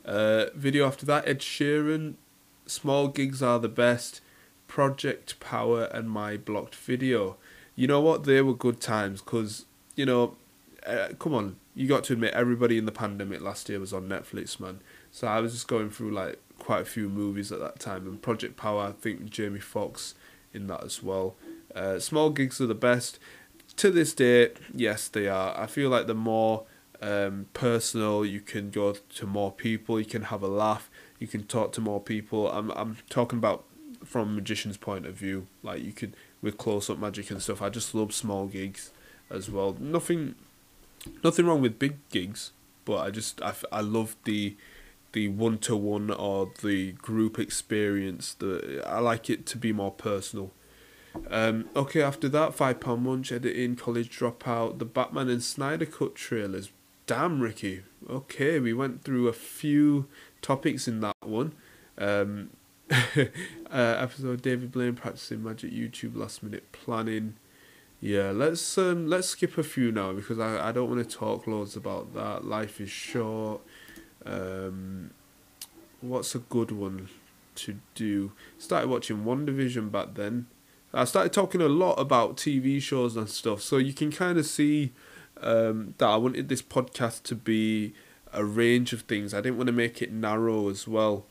Uh, 0.04 0.46
video 0.54 0.86
after 0.86 1.06
that, 1.06 1.26
Ed 1.26 1.40
Sheeran, 1.40 2.14
Small 2.66 3.08
Gigs 3.08 3.42
Are 3.42 3.58
the 3.58 3.68
Best, 3.68 4.20
Project 4.68 5.40
Power, 5.40 5.84
and 5.84 6.10
my 6.10 6.36
blocked 6.36 6.74
video. 6.74 7.36
You 7.74 7.86
know 7.86 8.00
what? 8.00 8.24
They 8.24 8.42
were 8.42 8.54
good 8.54 8.80
times 8.80 9.22
because, 9.22 9.64
you 9.96 10.04
know, 10.06 10.36
uh, 10.86 11.08
come 11.18 11.34
on, 11.34 11.56
you 11.74 11.86
got 11.88 12.04
to 12.04 12.12
admit 12.12 12.34
everybody 12.34 12.76
in 12.78 12.86
the 12.86 12.92
pandemic 12.92 13.40
last 13.40 13.68
year 13.68 13.80
was 13.80 13.92
on 13.92 14.08
Netflix, 14.08 14.60
man. 14.60 14.80
So 15.10 15.26
I 15.26 15.40
was 15.40 15.52
just 15.52 15.68
going 15.68 15.90
through 15.90 16.12
like 16.12 16.38
quite 16.58 16.82
a 16.82 16.86
few 16.86 17.08
movies 17.08 17.50
at 17.50 17.60
that 17.60 17.80
time, 17.80 18.06
and 18.06 18.20
Project 18.20 18.56
Power, 18.56 18.82
I 18.88 18.92
think 18.92 19.30
Jamie 19.30 19.60
Foxx 19.60 20.14
in 20.52 20.66
that 20.66 20.84
as 20.84 21.02
well. 21.02 21.36
Uh, 21.74 21.98
small 21.98 22.30
gigs 22.30 22.60
are 22.60 22.66
the 22.66 22.74
best. 22.74 23.18
To 23.76 23.90
this 23.90 24.12
day, 24.12 24.50
yes, 24.74 25.08
they 25.08 25.28
are. 25.28 25.58
I 25.58 25.66
feel 25.66 25.88
like 25.90 26.06
the 26.06 26.14
more 26.14 26.64
um, 27.00 27.46
personal, 27.54 28.24
you 28.24 28.40
can 28.40 28.70
go 28.70 28.92
to 28.92 29.26
more 29.26 29.52
people, 29.52 29.98
you 29.98 30.06
can 30.06 30.24
have 30.24 30.42
a 30.42 30.48
laugh, 30.48 30.90
you 31.18 31.26
can 31.26 31.44
talk 31.44 31.72
to 31.72 31.80
more 31.80 32.00
people. 32.00 32.50
I'm 32.50 32.70
I'm 32.72 32.98
talking 33.08 33.38
about 33.38 33.64
from 34.04 34.28
a 34.28 34.32
magician's 34.32 34.76
point 34.76 35.06
of 35.06 35.14
view, 35.14 35.46
like 35.62 35.82
you 35.82 35.92
could 35.92 36.14
with 36.42 36.58
close 36.58 36.88
up 36.90 36.98
magic 36.98 37.30
and 37.30 37.42
stuff. 37.42 37.62
I 37.62 37.68
just 37.68 37.94
love 37.94 38.12
small 38.14 38.46
gigs 38.46 38.90
as 39.30 39.50
well. 39.50 39.76
Nothing, 39.78 40.34
nothing 41.22 41.46
wrong 41.46 41.60
with 41.60 41.78
big 41.78 41.96
gigs, 42.10 42.52
but 42.84 42.98
I 42.98 43.10
just 43.10 43.40
I, 43.42 43.54
I 43.72 43.80
love 43.80 44.16
the 44.24 44.56
the 45.12 45.28
one 45.28 45.58
to 45.58 45.76
one 45.76 46.10
or 46.10 46.50
the 46.62 46.92
group 46.92 47.38
experience. 47.38 48.34
The 48.34 48.82
I 48.86 49.00
like 49.00 49.28
it 49.28 49.46
to 49.46 49.58
be 49.58 49.72
more 49.72 49.92
personal. 49.92 50.52
Um, 51.30 51.68
okay, 51.74 52.02
after 52.02 52.28
that, 52.28 52.54
Five 52.54 52.80
Pound 52.80 53.02
Munch, 53.02 53.32
editing, 53.32 53.76
College 53.76 54.16
Dropout, 54.16 54.78
the 54.78 54.84
Batman 54.84 55.28
and 55.28 55.42
Snyder 55.42 55.86
Cut 55.86 56.14
trailers. 56.14 56.70
Damn, 57.06 57.40
Ricky. 57.40 57.82
Okay, 58.08 58.58
we 58.60 58.72
went 58.72 59.02
through 59.02 59.28
a 59.28 59.32
few 59.32 60.06
topics 60.42 60.86
in 60.86 61.00
that 61.00 61.16
one. 61.24 61.52
Um, 61.98 62.50
uh, 62.90 63.26
episode 63.70 64.42
David 64.42 64.72
Blaine 64.72 64.94
practicing 64.94 65.42
magic 65.42 65.72
YouTube 65.72 66.16
last 66.16 66.42
minute 66.42 66.70
planning. 66.72 67.34
Yeah, 68.00 68.30
let's 68.30 68.78
um 68.78 69.08
let's 69.08 69.28
skip 69.28 69.58
a 69.58 69.62
few 69.62 69.92
now 69.92 70.12
because 70.12 70.38
I, 70.38 70.68
I 70.68 70.72
don't 70.72 70.88
want 70.88 71.08
to 71.08 71.16
talk 71.16 71.46
loads 71.46 71.76
about 71.76 72.14
that. 72.14 72.44
Life 72.44 72.80
is 72.80 72.90
short. 72.90 73.60
Um, 74.24 75.10
what's 76.00 76.34
a 76.34 76.38
good 76.38 76.72
one 76.72 77.08
to 77.56 77.76
do? 77.94 78.32
Started 78.58 78.88
watching 78.88 79.24
WandaVision 79.24 79.92
back 79.92 80.14
then. 80.14 80.46
I 80.92 81.04
started 81.04 81.32
talking 81.32 81.60
a 81.60 81.68
lot 81.68 81.94
about 81.94 82.36
TV 82.36 82.80
shows 82.82 83.16
and 83.16 83.28
stuff, 83.28 83.60
so 83.60 83.76
you 83.76 83.92
can 83.92 84.10
kind 84.10 84.38
of 84.38 84.46
see 84.46 84.92
um, 85.40 85.94
that 85.98 86.08
I 86.08 86.16
wanted 86.16 86.48
this 86.48 86.62
podcast 86.62 87.22
to 87.24 87.34
be 87.34 87.94
a 88.32 88.44
range 88.44 88.92
of 88.92 89.02
things. 89.02 89.32
I 89.32 89.40
didn't 89.40 89.56
want 89.56 89.68
to 89.68 89.72
make 89.72 90.02
it 90.02 90.12
narrow 90.12 90.68
as 90.68 90.88
well. 90.88 91.26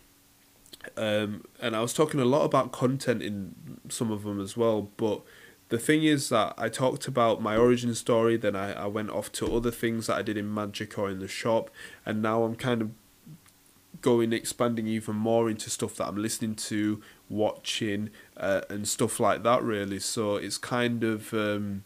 Um, 0.96 1.44
and 1.62 1.76
I 1.76 1.82
was 1.82 1.94
talking 1.94 2.20
a 2.20 2.26
lot 2.26 2.46
about 2.46 2.72
content 2.72 3.22
in 3.22 3.80
some 3.90 4.12
of 4.12 4.24
them 4.24 4.40
as 4.40 4.56
well, 4.56 4.90
but 4.96 5.22
the 5.68 5.78
thing 5.78 6.04
is 6.04 6.30
that 6.30 6.54
I 6.58 6.70
talked 6.70 7.08
about 7.08 7.42
my 7.42 7.56
origin 7.56 7.94
story, 7.96 8.38
then 8.38 8.56
I, 8.56 8.74
I 8.74 8.86
went 8.88 9.12
off 9.12 9.32
to 9.34 9.56
other 9.56 9.72
things 9.72 10.08
that 10.08 10.18
I 10.18 10.22
did 10.22 10.38
in 10.38 10.54
magic 10.54 10.98
or 10.98 11.10
in 11.10 11.20
the 11.20 11.28
shop, 11.28 11.70
and 12.06 12.22
now 12.22 12.44
I'm 12.44 12.56
kind 12.56 12.82
of 12.82 12.92
going 14.02 14.34
expanding 14.34 14.88
even 14.88 15.16
more 15.16 15.50
into 15.50 15.70
stuff 15.70 15.96
that 15.96 16.08
I'm 16.08 16.22
listening 16.22 16.56
to, 16.56 17.02
watching, 17.30 18.10
uh, 18.38 18.62
and 18.70 18.88
stuff 18.88 19.20
like 19.20 19.44
that. 19.44 19.64
Really, 19.64 20.00
so 20.00 20.36
it's 20.36 20.58
kind 20.58 21.04
of 21.04 21.34
um, 21.34 21.84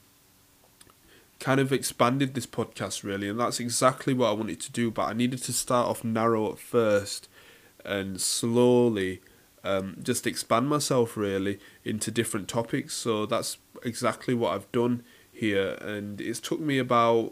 kind 1.40 1.60
of 1.60 1.74
expanded 1.74 2.34
this 2.34 2.46
podcast 2.46 3.04
really, 3.04 3.28
and 3.30 3.40
that's 3.40 3.60
exactly 3.60 4.14
what 4.14 4.30
I 4.30 4.34
wanted 4.34 4.60
to 4.62 4.72
do. 4.72 4.92
But 4.92 5.10
I 5.10 5.14
needed 5.14 5.44
to 5.44 5.54
start 5.54 5.88
off 5.88 6.04
narrow 6.04 6.52
at 6.52 6.60
first, 6.60 7.30
and 7.84 8.20
slowly. 8.20 9.22
Um, 9.66 9.96
just 10.04 10.28
expand 10.28 10.68
myself 10.68 11.16
really 11.16 11.58
into 11.86 12.12
different 12.12 12.50
topics. 12.50 12.94
So 12.96 13.26
that's 13.26 13.60
exactly 13.82 14.34
what 14.34 14.52
I've 14.54 14.70
done 14.74 15.04
here, 15.32 15.78
and 15.82 16.20
it's 16.20 16.42
took 16.42 16.60
me 16.60 16.78
about 16.78 17.32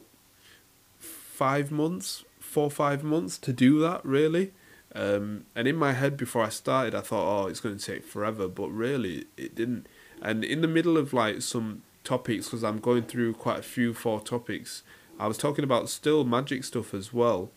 five 0.98 1.72
months, 1.72 2.24
four 2.40 2.70
five 2.70 3.04
months 3.04 3.38
to 3.40 3.52
do 3.52 3.80
that 3.80 4.04
really. 4.06 4.54
Um, 4.94 5.46
and 5.56 5.68
in 5.68 5.76
my 5.76 5.94
head 5.94 6.18
before 6.18 6.44
I 6.44 6.50
started, 6.50 6.94
I 6.94 7.02
thought, 7.02 7.44
oh, 7.44 7.48
it's 7.48 7.60
going 7.60 7.78
to 7.78 7.86
take 7.86 8.06
forever, 8.06 8.48
but 8.48 8.70
really 8.70 9.26
it 9.38 9.56
didn't. 9.56 9.88
And 10.22 10.44
in 10.44 10.62
the 10.62 10.68
middle 10.68 10.98
of 10.98 11.14
like 11.14 11.42
some 11.42 11.84
topics, 12.04 12.48
because 12.48 12.64
I'm 12.64 12.80
going 12.80 13.04
through 13.04 13.34
quite 13.34 13.60
a 13.60 13.64
few 13.64 13.94
four 13.94 14.20
topics, 14.20 14.84
I 15.20 15.28
was 15.28 15.38
talking 15.38 15.64
about 15.64 15.90
still 15.90 16.24
magic 16.24 16.64
stuff 16.64 16.94
as 16.94 17.14
well. 17.14 17.52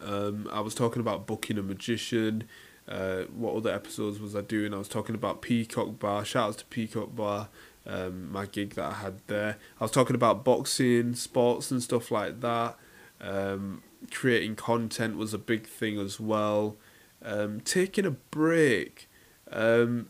Um, 0.00 0.48
I 0.52 0.60
was 0.60 0.74
talking 0.74 1.00
about 1.00 1.26
booking 1.26 1.58
a 1.58 1.62
magician. 1.62 2.44
Uh, 2.88 3.22
what 3.34 3.54
other 3.54 3.72
episodes 3.72 4.18
was 4.18 4.34
I 4.34 4.40
doing? 4.40 4.74
I 4.74 4.78
was 4.78 4.88
talking 4.88 5.14
about 5.14 5.42
Peacock 5.42 5.98
Bar. 5.98 6.24
Shout 6.24 6.48
out 6.48 6.58
to 6.58 6.64
Peacock 6.66 7.14
Bar, 7.14 7.48
um, 7.86 8.32
my 8.32 8.46
gig 8.46 8.74
that 8.74 8.84
I 8.86 8.94
had 8.94 9.20
there. 9.28 9.58
I 9.80 9.84
was 9.84 9.92
talking 9.92 10.16
about 10.16 10.44
boxing, 10.44 11.14
sports, 11.14 11.70
and 11.70 11.82
stuff 11.82 12.10
like 12.10 12.40
that. 12.40 12.76
Um, 13.20 13.82
creating 14.10 14.56
content 14.56 15.16
was 15.16 15.34
a 15.34 15.38
big 15.38 15.66
thing 15.66 15.98
as 15.98 16.18
well. 16.18 16.76
Um, 17.24 17.60
taking 17.60 18.04
a 18.04 18.10
break, 18.10 19.08
um, 19.50 20.08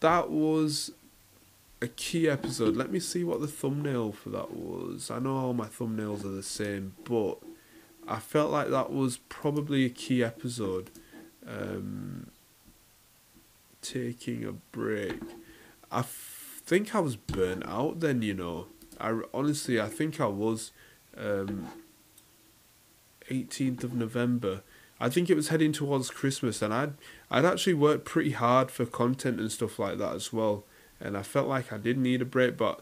that 0.00 0.30
was 0.30 0.92
a 1.80 1.88
key 1.88 2.28
episode. 2.28 2.76
Let 2.76 2.90
me 2.90 3.00
see 3.00 3.24
what 3.24 3.40
the 3.40 3.46
thumbnail 3.46 4.12
for 4.12 4.30
that 4.30 4.52
was. 4.52 5.10
I 5.10 5.18
know 5.18 5.36
all 5.36 5.54
my 5.54 5.66
thumbnails 5.66 6.24
are 6.24 6.28
the 6.28 6.42
same, 6.42 6.94
but 7.04 7.38
I 8.06 8.18
felt 8.18 8.50
like 8.50 8.70
that 8.70 8.92
was 8.92 9.18
probably 9.28 9.84
a 9.84 9.90
key 9.90 10.22
episode. 10.22 10.90
Um, 11.46 12.30
taking 13.82 14.44
a 14.44 14.52
break. 14.52 15.20
I 15.90 16.00
f- 16.00 16.60
think 16.64 16.94
I 16.94 17.00
was 17.00 17.16
burnt 17.16 17.66
out 17.66 18.00
then, 18.00 18.22
you 18.22 18.34
know. 18.34 18.66
I 19.00 19.20
honestly, 19.32 19.80
I 19.80 19.88
think 19.88 20.20
I 20.20 20.26
was. 20.26 20.72
Um, 21.16 21.68
18th 23.30 23.84
of 23.84 23.94
November. 23.94 24.62
I 24.98 25.08
think 25.10 25.28
it 25.28 25.36
was 25.36 25.48
heading 25.48 25.72
towards 25.72 26.10
Christmas, 26.10 26.62
and 26.62 26.72
I'd 26.72 26.94
I'd 27.30 27.44
actually 27.44 27.74
worked 27.74 28.04
pretty 28.04 28.30
hard 28.30 28.70
for 28.70 28.86
content 28.86 29.40
and 29.40 29.52
stuff 29.52 29.78
like 29.78 29.98
that 29.98 30.14
as 30.14 30.32
well, 30.32 30.64
and 31.00 31.16
I 31.16 31.22
felt 31.22 31.48
like 31.48 31.72
I 31.72 31.78
did 31.78 31.98
need 31.98 32.22
a 32.22 32.24
break, 32.24 32.56
but 32.56 32.80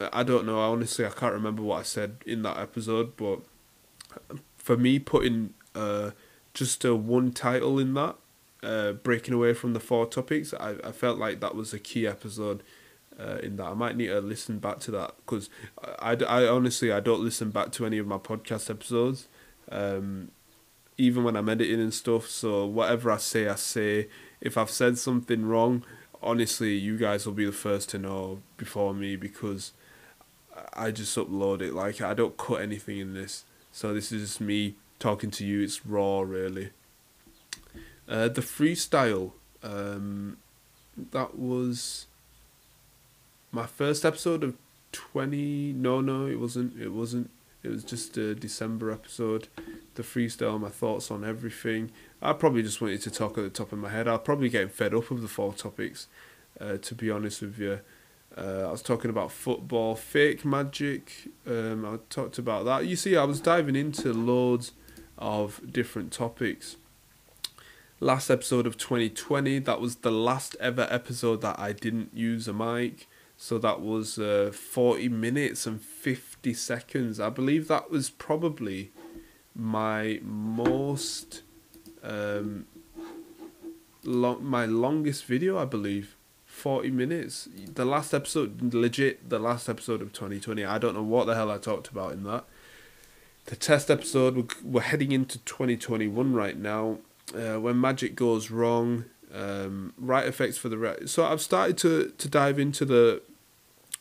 I 0.00 0.22
don't 0.22 0.46
know. 0.46 0.60
I 0.60 0.66
honestly, 0.66 1.04
I 1.04 1.10
can't 1.10 1.32
remember 1.32 1.62
what 1.62 1.80
I 1.80 1.82
said 1.82 2.18
in 2.24 2.42
that 2.42 2.58
episode, 2.58 3.16
but 3.16 3.40
for 4.56 4.76
me, 4.76 4.98
putting 5.00 5.54
uh, 5.74 6.12
just 6.54 6.84
a 6.84 6.94
one 6.94 7.32
title 7.32 7.78
in 7.80 7.94
that, 7.94 8.16
uh, 8.62 8.92
breaking 8.92 9.34
away 9.34 9.52
from 9.52 9.72
the 9.72 9.80
four 9.80 10.06
topics, 10.06 10.54
I, 10.54 10.76
I 10.84 10.92
felt 10.92 11.18
like 11.18 11.40
that 11.40 11.56
was 11.56 11.74
a 11.74 11.78
key 11.78 12.06
episode. 12.06 12.62
Uh, 13.18 13.40
in 13.42 13.56
that 13.56 13.66
I 13.66 13.74
might 13.74 13.96
need 13.96 14.06
to 14.06 14.20
listen 14.20 14.60
back 14.60 14.78
to 14.78 14.92
that 14.92 15.12
because 15.26 15.50
I, 15.98 16.12
I, 16.12 16.44
I 16.44 16.48
honestly 16.48 16.92
I 16.92 17.00
don't 17.00 17.20
listen 17.20 17.50
back 17.50 17.72
to 17.72 17.84
any 17.84 17.98
of 17.98 18.06
my 18.06 18.16
podcast 18.16 18.70
episodes 18.70 19.26
um, 19.70 20.30
even 20.96 21.24
when 21.24 21.36
I'm 21.36 21.48
editing 21.48 21.80
and 21.80 21.94
stuff. 21.94 22.28
So 22.28 22.66
whatever 22.66 23.10
I 23.10 23.18
say, 23.18 23.48
I 23.48 23.54
say. 23.56 24.08
If 24.40 24.56
I've 24.56 24.70
said 24.70 24.98
something 24.98 25.46
wrong, 25.46 25.84
honestly, 26.22 26.76
you 26.76 26.96
guys 26.96 27.26
will 27.26 27.32
be 27.32 27.44
the 27.44 27.52
first 27.52 27.90
to 27.90 27.98
know 27.98 28.40
before 28.56 28.94
me 28.94 29.16
because 29.16 29.72
I 30.74 30.90
just 30.90 31.16
upload 31.16 31.60
it. 31.60 31.74
Like 31.74 32.00
I 32.00 32.14
don't 32.14 32.36
cut 32.36 32.60
anything 32.60 32.98
in 32.98 33.14
this, 33.14 33.44
so 33.72 33.92
this 33.92 34.12
is 34.12 34.22
just 34.22 34.40
me 34.40 34.76
talking 34.98 35.30
to 35.32 35.44
you. 35.44 35.62
It's 35.62 35.84
raw, 35.84 36.20
really. 36.20 36.70
Uh, 38.08 38.28
the 38.28 38.40
freestyle, 38.40 39.32
um, 39.62 40.38
that 41.12 41.38
was 41.38 42.06
my 43.52 43.66
first 43.66 44.04
episode 44.04 44.44
of 44.44 44.54
twenty. 44.92 45.72
No, 45.72 46.00
no, 46.00 46.26
it 46.26 46.38
wasn't. 46.38 46.80
It 46.80 46.90
wasn't. 46.90 47.30
It 47.62 47.68
was 47.68 47.82
just 47.82 48.16
a 48.16 48.34
December 48.34 48.92
episode. 48.92 49.48
The 49.96 50.02
freestyle, 50.02 50.60
my 50.60 50.68
thoughts 50.68 51.10
on 51.10 51.24
everything. 51.24 51.90
I 52.22 52.32
probably 52.32 52.62
just 52.62 52.80
wanted 52.80 53.02
to 53.02 53.10
talk 53.10 53.36
at 53.36 53.44
the 53.44 53.50
top 53.50 53.72
of 53.72 53.78
my 53.78 53.88
head. 53.88 54.06
I'm 54.06 54.20
probably 54.20 54.48
getting 54.48 54.68
fed 54.68 54.94
up 54.94 55.10
of 55.10 55.22
the 55.22 55.28
four 55.28 55.52
topics, 55.52 56.06
uh, 56.60 56.76
to 56.78 56.94
be 56.94 57.10
honest 57.10 57.42
with 57.42 57.58
you. 57.58 57.80
Uh, 58.36 58.66
I 58.68 58.70
was 58.70 58.82
talking 58.82 59.10
about 59.10 59.32
football, 59.32 59.96
fake 59.96 60.44
magic. 60.44 61.28
Um, 61.46 61.84
I 61.84 61.98
talked 62.10 62.38
about 62.38 62.64
that. 62.66 62.86
You 62.86 62.94
see, 62.94 63.16
I 63.16 63.24
was 63.24 63.40
diving 63.40 63.74
into 63.74 64.12
loads 64.12 64.72
of 65.16 65.60
different 65.72 66.12
topics. 66.12 66.76
Last 67.98 68.30
episode 68.30 68.68
of 68.68 68.76
2020, 68.76 69.58
that 69.60 69.80
was 69.80 69.96
the 69.96 70.12
last 70.12 70.54
ever 70.60 70.86
episode 70.88 71.40
that 71.40 71.58
I 71.58 71.72
didn't 71.72 72.10
use 72.14 72.46
a 72.46 72.52
mic. 72.52 73.08
So 73.40 73.56
that 73.58 73.80
was 73.80 74.18
uh, 74.18 74.50
40 74.52 75.08
minutes 75.10 75.64
and 75.64 75.80
50 75.80 76.52
seconds. 76.54 77.20
I 77.20 77.30
believe 77.30 77.68
that 77.68 77.88
was 77.88 78.10
probably 78.10 78.90
my 79.54 80.18
most 80.24 81.42
um, 82.02 82.66
long, 84.02 84.44
my 84.44 84.66
longest 84.66 85.24
video. 85.24 85.56
I 85.56 85.66
believe 85.66 86.16
40 86.46 86.90
minutes. 86.90 87.48
The 87.72 87.84
last 87.84 88.12
episode, 88.12 88.74
legit, 88.74 89.30
the 89.30 89.38
last 89.38 89.68
episode 89.68 90.02
of 90.02 90.12
2020, 90.12 90.64
I 90.64 90.78
don't 90.78 90.94
know 90.94 91.04
what 91.04 91.28
the 91.28 91.36
hell 91.36 91.52
I 91.52 91.58
talked 91.58 91.86
about 91.86 92.14
in 92.14 92.24
that. 92.24 92.44
The 93.44 93.54
test 93.54 93.88
episode, 93.88 94.36
we're, 94.36 94.72
we're 94.72 94.80
heading 94.80 95.12
into 95.12 95.38
2021 95.44 96.34
right 96.34 96.58
now. 96.58 96.98
Uh, 97.32 97.60
when 97.60 97.80
magic 97.80 98.16
goes 98.16 98.50
wrong, 98.50 99.04
um, 99.34 99.92
right 99.98 100.26
effects 100.26 100.58
for 100.58 100.68
the 100.68 100.78
right. 100.78 101.08
So 101.08 101.24
I've 101.24 101.40
started 101.40 101.78
to, 101.78 102.12
to 102.16 102.28
dive 102.28 102.58
into 102.58 102.84
the 102.84 103.22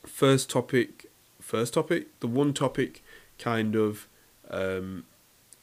first 0.05 0.49
topic, 0.49 1.07
first 1.41 1.73
topic, 1.73 2.19
the 2.19 2.27
one 2.27 2.53
topic 2.53 3.03
kind 3.37 3.75
of 3.75 4.07
um, 4.49 5.05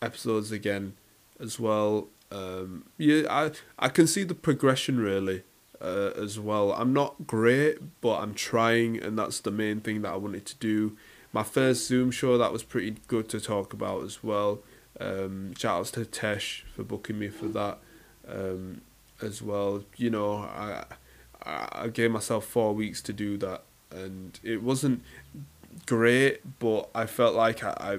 episodes 0.03 0.53
again 0.53 0.95
as 1.41 1.59
well. 1.59 2.09
Um, 2.31 2.85
yeah, 2.99 3.23
I 3.31 3.53
I 3.79 3.89
can 3.89 4.07
see 4.07 4.25
the 4.25 4.35
progression 4.35 4.99
really 4.99 5.43
uh, 5.81 6.11
as 6.17 6.39
well. 6.39 6.73
I'm 6.73 6.93
not 6.93 7.27
great, 7.27 8.01
but 8.01 8.21
I'm 8.21 8.35
trying, 8.35 8.99
and 9.01 9.19
that's 9.19 9.41
the 9.41 9.51
main 9.51 9.81
thing 9.81 10.03
that 10.03 10.13
I 10.13 10.17
wanted 10.17 10.47
to 10.47 10.57
do. 10.57 10.97
My 11.33 11.43
first 11.43 11.87
Zoom 11.87 12.11
show 12.11 12.39
that 12.39 12.53
was 12.53 12.63
pretty 12.63 12.97
good 13.09 13.29
to 13.31 13.41
talk 13.41 13.73
about 13.73 14.03
as 14.03 14.23
well. 14.23 14.61
Um, 15.01 15.55
shout 15.57 15.81
outs 15.81 15.91
to 15.93 16.05
Tesh 16.05 16.63
for 16.75 16.85
booking 16.85 17.19
me 17.19 17.29
for 17.29 17.47
that 17.47 17.79
um, 18.29 18.83
as 19.23 19.43
well. 19.43 19.85
You 19.97 20.11
know, 20.11 20.37
I 20.39 20.85
I 21.45 21.89
gave 21.89 22.11
myself 22.11 22.45
four 22.47 22.75
weeks 22.75 23.03
to 23.03 23.13
do 23.13 23.37
that, 23.39 23.63
and 23.91 24.39
it 24.43 24.63
wasn't 24.63 25.03
great, 25.87 26.59
but 26.59 26.89
I 26.95 27.07
felt 27.07 27.35
like 27.35 27.63
I, 27.63 27.75
I 27.79 27.99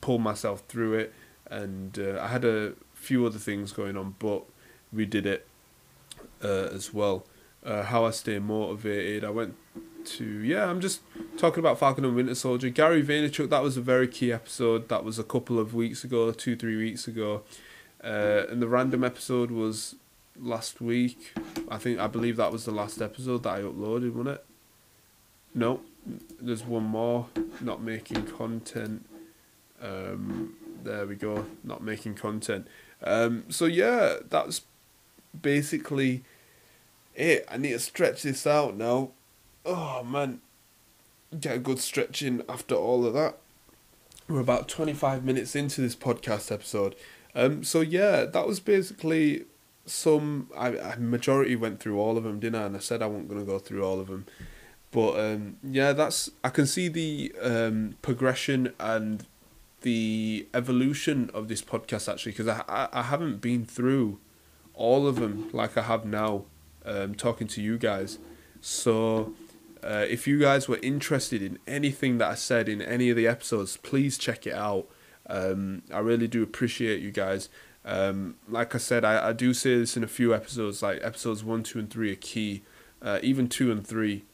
pulled 0.00 0.22
myself 0.22 0.62
through 0.68 0.94
it, 0.94 1.14
and 1.50 1.98
uh, 1.98 2.20
I 2.20 2.28
had 2.28 2.44
a 2.44 2.72
few 2.94 3.26
other 3.26 3.38
things 3.38 3.72
going 3.72 3.96
on, 3.96 4.14
but 4.18 4.44
we 4.92 5.04
did 5.04 5.26
it 5.26 5.46
uh, 6.42 6.68
as 6.72 6.94
well. 6.94 7.26
Uh, 7.64 7.82
how 7.82 8.04
I 8.04 8.10
stay 8.10 8.38
motivated. 8.38 9.24
I 9.24 9.30
went 9.30 9.56
to 10.04 10.24
yeah. 10.24 10.70
I'm 10.70 10.80
just 10.80 11.00
talking 11.36 11.58
about 11.58 11.78
Falcon 11.78 12.04
and 12.04 12.14
Winter 12.14 12.34
Soldier. 12.34 12.68
Gary 12.68 13.02
Vaynerchuk. 13.02 13.50
That 13.50 13.62
was 13.62 13.76
a 13.76 13.80
very 13.80 14.06
key 14.08 14.32
episode. 14.32 14.88
That 14.88 15.04
was 15.04 15.18
a 15.18 15.24
couple 15.24 15.58
of 15.58 15.74
weeks 15.74 16.04
ago, 16.04 16.30
two 16.32 16.56
three 16.56 16.76
weeks 16.76 17.08
ago, 17.08 17.42
uh, 18.02 18.44
and 18.48 18.62
the 18.62 18.68
random 18.68 19.02
episode 19.02 19.50
was 19.50 19.96
last 20.40 20.80
week. 20.80 21.34
I 21.68 21.78
think 21.78 21.98
I 21.98 22.06
believe 22.06 22.36
that 22.36 22.52
was 22.52 22.64
the 22.64 22.70
last 22.72 23.00
episode 23.00 23.42
that 23.44 23.54
I 23.54 23.60
uploaded, 23.60 24.12
wasn't 24.12 24.36
it? 24.36 24.44
No, 25.54 25.80
there's 26.40 26.64
one 26.64 26.84
more. 26.84 27.26
Not 27.60 27.82
making 27.82 28.26
content. 28.26 29.08
Um, 29.80 30.54
there 30.82 31.06
we 31.06 31.16
go. 31.16 31.46
Not 31.64 31.82
making 31.82 32.14
content. 32.14 32.66
Um, 33.02 33.44
so 33.48 33.64
yeah, 33.66 34.16
that's 34.28 34.62
basically 35.40 36.22
it. 37.14 37.46
I 37.50 37.56
need 37.56 37.72
to 37.72 37.78
stretch 37.78 38.22
this 38.22 38.46
out 38.46 38.76
now. 38.76 39.10
Oh 39.64 40.02
man, 40.04 40.40
get 41.38 41.56
a 41.56 41.58
good 41.58 41.78
stretching 41.78 42.42
after 42.48 42.74
all 42.74 43.04
of 43.04 43.14
that. 43.14 43.38
We're 44.28 44.40
about 44.40 44.68
25 44.68 45.24
minutes 45.24 45.54
into 45.54 45.80
this 45.80 45.94
podcast 45.94 46.50
episode. 46.50 46.96
Um, 47.34 47.62
so 47.64 47.80
yeah, 47.80 48.24
that 48.24 48.46
was 48.46 48.60
basically 48.60 49.44
some. 49.86 50.50
I, 50.56 50.78
I 50.78 50.96
majority 50.96 51.56
went 51.56 51.80
through 51.80 51.98
all 51.98 52.16
of 52.16 52.24
them, 52.24 52.40
didn't 52.40 52.60
I? 52.60 52.66
And 52.66 52.76
I 52.76 52.80
said 52.80 53.02
I 53.02 53.06
wasn't 53.06 53.28
gonna 53.28 53.44
go 53.44 53.58
through 53.58 53.84
all 53.84 54.00
of 54.00 54.08
them, 54.08 54.26
but 54.90 55.18
um, 55.18 55.56
yeah, 55.62 55.92
that's. 55.92 56.30
I 56.44 56.50
can 56.50 56.66
see 56.66 56.88
the 56.88 57.32
um, 57.40 57.96
progression 58.02 58.72
and 58.78 59.26
the 59.82 60.48
evolution 60.52 61.30
of 61.32 61.48
this 61.48 61.62
podcast 61.62 62.10
actually 62.12 62.32
because 62.32 62.48
I, 62.48 62.62
I 62.68 62.88
I 62.92 63.02
haven't 63.02 63.40
been 63.40 63.64
through 63.64 64.18
all 64.76 65.08
of 65.08 65.16
them 65.16 65.48
like 65.52 65.76
I 65.76 65.82
have 65.82 66.04
now, 66.04 66.44
um, 66.84 67.14
talking 67.14 67.48
to 67.48 67.62
you 67.62 67.78
guys. 67.78 68.18
So, 68.60 69.32
uh, 69.82 70.04
if 70.08 70.26
you 70.26 70.38
guys 70.38 70.68
were 70.68 70.78
interested 70.82 71.42
in 71.42 71.58
anything 71.66 72.18
that 72.18 72.30
I 72.30 72.34
said 72.34 72.68
in 72.68 72.80
any 72.80 73.10
of 73.10 73.16
the 73.16 73.26
episodes, 73.26 73.76
please 73.78 74.18
check 74.18 74.46
it 74.46 74.54
out. 74.54 74.86
Um, 75.28 75.82
I 75.92 75.98
really 75.98 76.28
do 76.28 76.42
appreciate 76.42 77.00
you 77.00 77.10
guys. 77.10 77.48
Um, 77.86 78.34
like 78.48 78.74
I 78.74 78.78
said, 78.78 79.04
I, 79.04 79.28
I 79.28 79.32
do 79.32 79.54
say 79.54 79.78
this 79.78 79.96
in 79.96 80.02
a 80.02 80.08
few 80.08 80.34
episodes, 80.34 80.82
like 80.82 80.98
episodes 81.02 81.44
one, 81.44 81.62
two, 81.62 81.78
and 81.78 81.88
three 81.88 82.12
are 82.12 82.16
key, 82.16 82.62
uh, 83.00 83.20
even 83.22 83.48
two 83.48 83.70
and 83.70 83.86
three. 83.86 84.24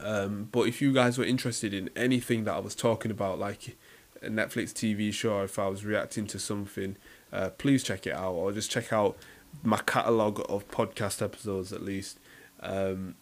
Um, 0.00 0.48
but 0.50 0.62
if 0.62 0.82
you 0.82 0.92
guys 0.92 1.16
were 1.16 1.24
interested 1.24 1.72
in 1.72 1.90
anything 1.94 2.44
that 2.44 2.54
I 2.54 2.58
was 2.58 2.74
talking 2.74 3.12
about, 3.12 3.38
like 3.38 3.76
a 4.20 4.28
Netflix 4.28 4.72
TV 4.72 5.12
show, 5.12 5.42
if 5.42 5.60
I 5.60 5.68
was 5.68 5.84
reacting 5.84 6.26
to 6.26 6.40
something, 6.40 6.96
uh, 7.32 7.50
please 7.50 7.84
check 7.84 8.04
it 8.04 8.14
out, 8.14 8.32
or 8.32 8.50
just 8.50 8.70
check 8.70 8.92
out 8.92 9.16
my 9.62 9.78
catalogue 9.86 10.44
of 10.48 10.68
podcast 10.68 11.22
episodes 11.22 11.72
at 11.72 11.82
least. 11.82 12.18
Um, 12.60 13.14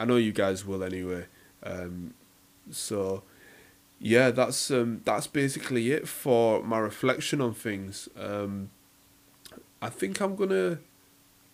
I 0.00 0.06
know 0.06 0.16
you 0.16 0.32
guys 0.32 0.64
will 0.64 0.82
anyway. 0.82 1.26
Um, 1.62 2.14
so 2.70 3.22
yeah, 4.00 4.30
that's 4.30 4.70
um, 4.70 5.02
that's 5.04 5.26
basically 5.26 5.92
it 5.92 6.08
for 6.08 6.62
my 6.62 6.78
reflection 6.78 7.42
on 7.42 7.52
things. 7.52 8.08
Um, 8.18 8.70
I 9.80 9.88
think 9.88 10.20
I'm 10.20 10.34
gonna, 10.36 10.78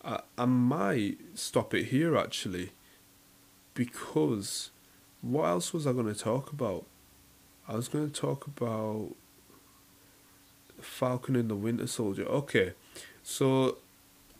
I, 0.03 0.21
I 0.37 0.45
might 0.45 1.17
stop 1.35 1.73
it 1.73 1.85
here 1.85 2.17
actually, 2.17 2.71
because 3.73 4.71
what 5.21 5.45
else 5.45 5.73
was 5.73 5.85
I 5.85 5.93
gonna 5.93 6.15
talk 6.15 6.51
about? 6.51 6.85
I 7.67 7.75
was 7.75 7.87
gonna 7.87 8.09
talk 8.09 8.47
about 8.47 9.15
Falcon 10.79 11.35
and 11.35 11.49
the 11.49 11.55
Winter 11.55 11.87
Soldier. 11.87 12.25
Okay, 12.25 12.73
so 13.23 13.77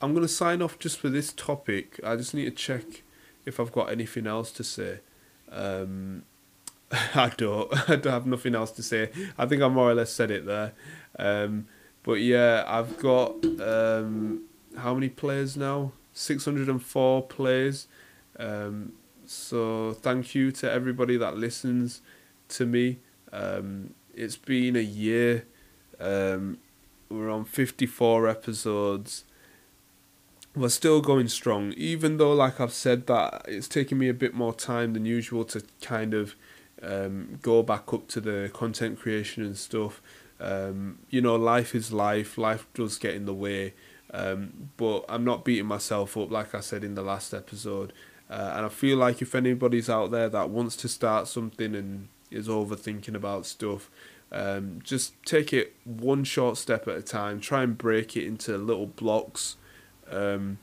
I'm 0.01 0.15
to 0.15 0.27
sign 0.27 0.61
off 0.61 0.77
just 0.79 0.99
for 0.99 1.09
this 1.09 1.33
topic. 1.33 1.99
I 2.03 2.15
just 2.15 2.33
need 2.33 2.45
to 2.45 2.51
check 2.51 3.03
if 3.45 3.59
I've 3.59 3.71
got 3.71 3.91
anything 3.91 4.27
else 4.27 4.51
to 4.53 4.63
say. 4.63 4.99
Um, 5.51 6.23
I 6.91 7.31
don't. 7.35 7.89
I 7.89 7.95
don't 7.95 8.13
have 8.13 8.25
nothing 8.25 8.55
else 8.55 8.71
to 8.71 8.83
say. 8.83 9.09
I 9.37 9.45
think 9.45 9.61
I 9.61 9.67
more 9.67 9.89
or 9.89 9.95
less 9.95 10.11
said 10.11 10.31
it 10.31 10.45
there. 10.45 10.73
Um, 11.17 11.67
but 12.05 12.21
yeah, 12.21 12.63
I've 12.67 12.97
got 12.99 13.43
um, 13.59 14.43
how 14.77 14.93
many 14.93 15.09
players 15.09 15.57
now? 15.57 15.91
604 16.13 17.23
players. 17.23 17.87
Um, 18.37 18.93
so 19.25 19.93
thank 19.93 20.35
you 20.35 20.51
to 20.53 20.71
everybody 20.71 21.17
that 21.17 21.35
listens 21.35 22.01
to 22.49 22.65
me. 22.65 22.99
Um, 23.33 23.95
it's 24.13 24.37
been 24.37 24.75
a 24.75 24.81
year. 24.81 25.45
Um, 25.99 26.59
we're 27.09 27.29
on 27.29 27.43
54 27.43 28.27
episodes 28.29 29.25
we're 30.55 30.69
still 30.69 31.01
going 31.01 31.27
strong, 31.27 31.73
even 31.73 32.17
though, 32.17 32.33
like 32.33 32.61
I've 32.61 32.73
said, 32.73 33.07
that 33.07 33.43
it's 33.47 33.67
taking 33.67 33.97
me 33.97 34.07
a 34.07 34.13
bit 34.13 34.33
more 34.33 34.53
time 34.53 34.93
than 34.93 35.05
usual 35.05 35.43
to 35.45 35.63
kind 35.81 36.13
of 36.13 36.35
um, 36.81 37.39
go 37.41 37.61
back 37.61 37.93
up 37.93 38.07
to 38.09 38.21
the 38.21 38.49
content 38.53 38.99
creation 38.99 39.43
and 39.43 39.57
stuff. 39.57 40.01
Um, 40.39 40.99
you 41.09 41.21
know, 41.21 41.35
life 41.35 41.73
is 41.75 41.91
life. 41.91 42.37
Life 42.37 42.67
does 42.73 42.97
get 42.97 43.15
in 43.15 43.25
the 43.25 43.33
way, 43.33 43.73
um, 44.13 44.69
but 44.77 45.05
I'm 45.07 45.23
not 45.23 45.45
beating 45.45 45.65
myself 45.65 46.17
up, 46.17 46.31
like 46.31 46.53
I 46.53 46.59
said 46.59 46.83
in 46.83 46.95
the 46.95 47.01
last 47.01 47.33
episode. 47.33 47.93
Uh, 48.29 48.53
and 48.55 48.65
I 48.65 48.69
feel 48.69 48.97
like 48.97 49.21
if 49.21 49.35
anybody's 49.35 49.89
out 49.89 50.11
there 50.11 50.29
that 50.29 50.49
wants 50.49 50.75
to 50.77 50.87
start 50.87 51.27
something 51.27 51.75
and 51.75 52.07
is 52.31 52.47
overthinking 52.47 53.15
about 53.15 53.45
stuff, 53.45 53.89
um, 54.31 54.79
just 54.83 55.13
take 55.23 55.53
it 55.53 55.75
one 55.83 56.23
short 56.23 56.57
step 56.57 56.87
at 56.87 56.97
a 56.97 57.01
time. 57.01 57.39
Try 57.39 57.63
and 57.63 57.77
break 57.77 58.17
it 58.17 58.25
into 58.25 58.57
little 58.57 58.87
blocks 58.87 59.57
um, 60.11 60.57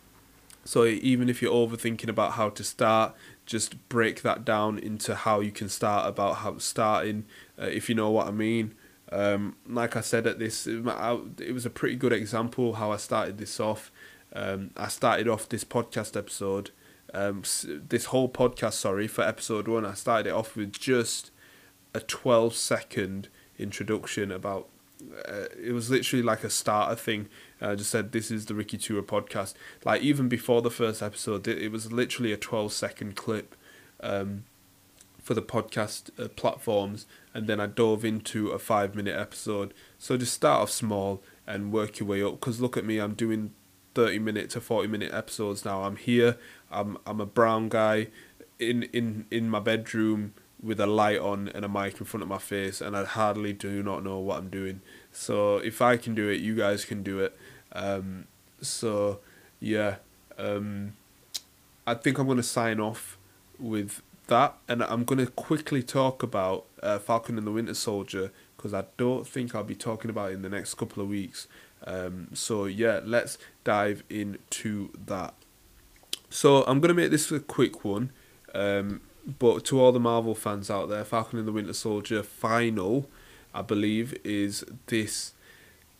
so 0.64 0.84
even 0.84 1.28
if 1.28 1.42
you're 1.42 1.52
overthinking 1.52 2.08
about 2.08 2.32
how 2.32 2.48
to 2.50 2.64
start, 2.64 3.14
just 3.46 3.88
break 3.88 4.22
that 4.22 4.44
down 4.44 4.78
into 4.78 5.14
how 5.14 5.40
you 5.40 5.50
can 5.50 5.68
start 5.68 6.08
about 6.08 6.36
how 6.36 6.58
starting, 6.58 7.24
uh, 7.60 7.66
if 7.66 7.88
you 7.88 7.94
know 7.94 8.10
what 8.10 8.28
I 8.28 8.30
mean. 8.30 8.74
Um, 9.12 9.56
like 9.66 9.94
I 9.94 10.00
said 10.00 10.26
at 10.26 10.38
this, 10.38 10.66
it 10.66 11.52
was 11.52 11.66
a 11.66 11.70
pretty 11.70 11.96
good 11.96 12.12
example 12.12 12.74
how 12.74 12.90
I 12.92 12.96
started 12.96 13.38
this 13.38 13.60
off. 13.60 13.92
Um, 14.32 14.70
I 14.76 14.88
started 14.88 15.28
off 15.28 15.48
this 15.48 15.64
podcast 15.64 16.16
episode, 16.16 16.70
um, 17.12 17.42
this 17.66 18.06
whole 18.06 18.28
podcast, 18.28 18.74
sorry, 18.74 19.06
for 19.06 19.22
episode 19.22 19.68
one. 19.68 19.84
I 19.84 19.92
started 19.92 20.30
it 20.30 20.32
off 20.32 20.56
with 20.56 20.72
just 20.72 21.30
a 21.92 22.00
12 22.00 22.54
second 22.54 23.28
introduction 23.58 24.32
about 24.32 24.68
uh, 25.28 25.46
it 25.60 25.72
was 25.72 25.90
literally 25.90 26.22
like 26.22 26.44
a 26.44 26.50
starter 26.50 26.96
thing. 26.96 27.28
I 27.60 27.74
just 27.74 27.90
said 27.90 28.12
this 28.12 28.30
is 28.30 28.46
the 28.46 28.54
Ricky 28.54 28.78
Tura 28.78 29.02
podcast. 29.02 29.54
Like 29.84 30.00
even 30.00 30.28
before 30.28 30.62
the 30.62 30.70
first 30.70 31.02
episode, 31.02 31.46
it, 31.46 31.60
it 31.60 31.72
was 31.72 31.92
literally 31.92 32.32
a 32.32 32.36
twelve 32.36 32.72
second 32.72 33.16
clip 33.16 33.54
um, 34.00 34.44
for 35.22 35.34
the 35.34 35.42
podcast 35.42 36.10
uh, 36.22 36.28
platforms, 36.28 37.06
and 37.32 37.46
then 37.46 37.60
I 37.60 37.66
dove 37.66 38.04
into 38.04 38.48
a 38.50 38.58
five 38.58 38.94
minute 38.94 39.16
episode. 39.16 39.72
So 39.98 40.16
just 40.16 40.34
start 40.34 40.62
off 40.62 40.70
small 40.70 41.22
and 41.46 41.72
work 41.72 42.00
your 42.00 42.08
way 42.08 42.22
up. 42.22 42.32
Because 42.32 42.60
look 42.60 42.76
at 42.76 42.84
me, 42.84 42.98
I'm 42.98 43.14
doing 43.14 43.52
thirty 43.94 44.18
minute 44.18 44.50
to 44.50 44.60
forty 44.60 44.88
minute 44.88 45.12
episodes 45.12 45.64
now. 45.64 45.84
I'm 45.84 45.96
here. 45.96 46.36
I'm 46.70 46.98
I'm 47.06 47.20
a 47.20 47.26
brown 47.26 47.68
guy 47.68 48.08
in 48.58 48.84
in 48.84 49.26
in 49.30 49.48
my 49.48 49.60
bedroom 49.60 50.34
with 50.62 50.78
a 50.78 50.86
light 50.86 51.18
on 51.18 51.48
and 51.48 51.64
a 51.64 51.68
mic 51.68 51.98
in 51.98 52.06
front 52.06 52.22
of 52.22 52.28
my 52.28 52.38
face, 52.38 52.80
and 52.80 52.96
I 52.96 53.04
hardly 53.04 53.52
do 53.52 53.82
not 53.82 54.04
know 54.04 54.18
what 54.18 54.38
I'm 54.38 54.48
doing. 54.48 54.80
So 55.10 55.58
if 55.58 55.80
I 55.82 55.96
can 55.96 56.14
do 56.14 56.28
it, 56.28 56.40
you 56.40 56.54
guys 56.54 56.84
can 56.84 57.02
do 57.02 57.20
it. 57.20 57.36
Um, 57.72 58.26
so 58.60 59.20
yeah, 59.60 59.96
um, 60.38 60.94
I 61.86 61.94
think 61.94 62.18
I'm 62.18 62.26
going 62.26 62.36
to 62.36 62.42
sign 62.42 62.80
off 62.80 63.18
with 63.58 64.02
that, 64.26 64.54
and 64.68 64.82
I'm 64.82 65.04
going 65.04 65.24
to 65.24 65.30
quickly 65.30 65.82
talk 65.82 66.22
about 66.22 66.66
uh, 66.82 66.98
Falcon 66.98 67.38
and 67.38 67.46
the 67.46 67.52
Winter 67.52 67.74
Soldier 67.74 68.30
because 68.56 68.72
I 68.72 68.84
don't 68.96 69.26
think 69.26 69.54
I'll 69.54 69.64
be 69.64 69.74
talking 69.74 70.10
about 70.10 70.30
it 70.30 70.34
in 70.34 70.42
the 70.42 70.48
next 70.48 70.74
couple 70.74 71.02
of 71.02 71.08
weeks. 71.08 71.48
Um, 71.84 72.28
so 72.32 72.66
yeah, 72.66 73.00
let's 73.04 73.38
dive 73.64 74.04
into 74.08 74.90
that. 75.06 75.34
So 76.30 76.62
I'm 76.64 76.80
gonna 76.80 76.94
make 76.94 77.10
this 77.10 77.30
a 77.32 77.40
quick 77.40 77.84
one, 77.84 78.10
um, 78.54 79.00
but 79.38 79.64
to 79.66 79.80
all 79.80 79.92
the 79.92 80.00
Marvel 80.00 80.34
fans 80.34 80.70
out 80.70 80.88
there, 80.88 81.04
Falcon 81.04 81.38
and 81.38 81.48
the 81.48 81.52
Winter 81.52 81.72
Soldier 81.72 82.22
final, 82.22 83.08
I 83.52 83.62
believe, 83.62 84.14
is 84.24 84.64
this 84.86 85.32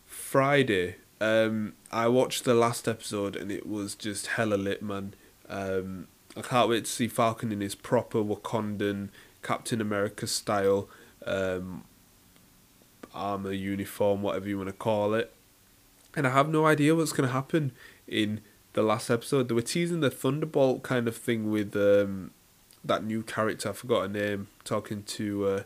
Friday. 0.05 0.95
Um, 1.19 1.73
I 1.91 2.07
watched 2.07 2.45
the 2.45 2.53
last 2.53 2.87
episode 2.87 3.35
and 3.35 3.51
it 3.51 3.67
was 3.67 3.95
just 3.95 4.27
hella 4.27 4.55
lit, 4.55 4.81
man. 4.81 5.13
Um, 5.47 6.07
I 6.35 6.41
can't 6.41 6.69
wait 6.69 6.85
to 6.85 6.91
see 6.91 7.07
Falcon 7.07 7.51
in 7.51 7.61
his 7.61 7.75
proper 7.75 8.19
Wakandan 8.19 9.09
Captain 9.43 9.79
America 9.79 10.25
style 10.25 10.89
um, 11.25 11.83
armor 13.13 13.51
uniform, 13.51 14.21
whatever 14.21 14.47
you 14.47 14.57
want 14.57 14.69
to 14.69 14.73
call 14.73 15.13
it. 15.13 15.33
And 16.15 16.25
I 16.25 16.31
have 16.31 16.49
no 16.49 16.65
idea 16.65 16.95
what's 16.95 17.11
going 17.11 17.27
to 17.27 17.33
happen 17.33 17.71
in 18.07 18.41
the 18.73 18.83
last 18.83 19.09
episode. 19.09 19.47
They 19.47 19.55
were 19.55 19.61
teasing 19.61 19.99
the 19.99 20.09
Thunderbolt 20.09 20.83
kind 20.83 21.07
of 21.07 21.15
thing 21.15 21.51
with 21.51 21.75
um, 21.75 22.31
that 22.83 23.03
new 23.03 23.23
character. 23.23 23.69
I 23.69 23.73
forgot 23.73 24.01
her 24.01 24.07
name. 24.07 24.47
Talking 24.63 25.03
to 25.03 25.47
uh, 25.47 25.63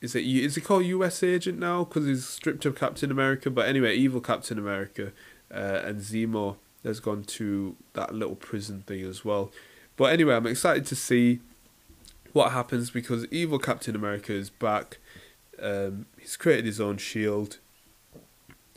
is 0.00 0.14
it 0.14 0.24
is 0.24 0.54
he 0.54 0.60
called 0.60 0.84
U.S. 0.86 1.22
Agent 1.22 1.58
now 1.58 1.84
because 1.84 2.06
he's 2.06 2.26
stripped 2.26 2.64
of 2.66 2.76
Captain 2.76 3.10
America? 3.10 3.50
But 3.50 3.68
anyway, 3.68 3.96
evil 3.96 4.20
Captain 4.20 4.58
America 4.58 5.12
uh, 5.52 5.80
and 5.84 6.00
Zemo 6.00 6.56
has 6.88 7.00
gone 7.00 7.22
to 7.22 7.76
that 7.92 8.14
little 8.14 8.34
prison 8.34 8.82
thing 8.86 9.04
as 9.04 9.24
well. 9.24 9.52
But 9.96 10.12
anyway, 10.12 10.34
I'm 10.34 10.46
excited 10.46 10.86
to 10.86 10.96
see 10.96 11.40
what 12.32 12.52
happens 12.52 12.90
because 12.90 13.26
evil 13.30 13.58
Captain 13.58 13.94
America 13.94 14.32
is 14.32 14.50
back. 14.50 14.98
Um, 15.60 16.06
he's 16.18 16.36
created 16.36 16.64
his 16.64 16.80
own 16.80 16.96
shield, 16.96 17.58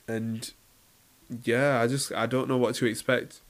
and 0.07 0.51
yeah, 1.43 1.79
I 1.81 1.87
just 1.87 2.11
I 2.11 2.25
don't 2.25 2.47
know 2.47 2.57
what 2.57 2.75
to 2.75 2.85
expect 2.85 3.41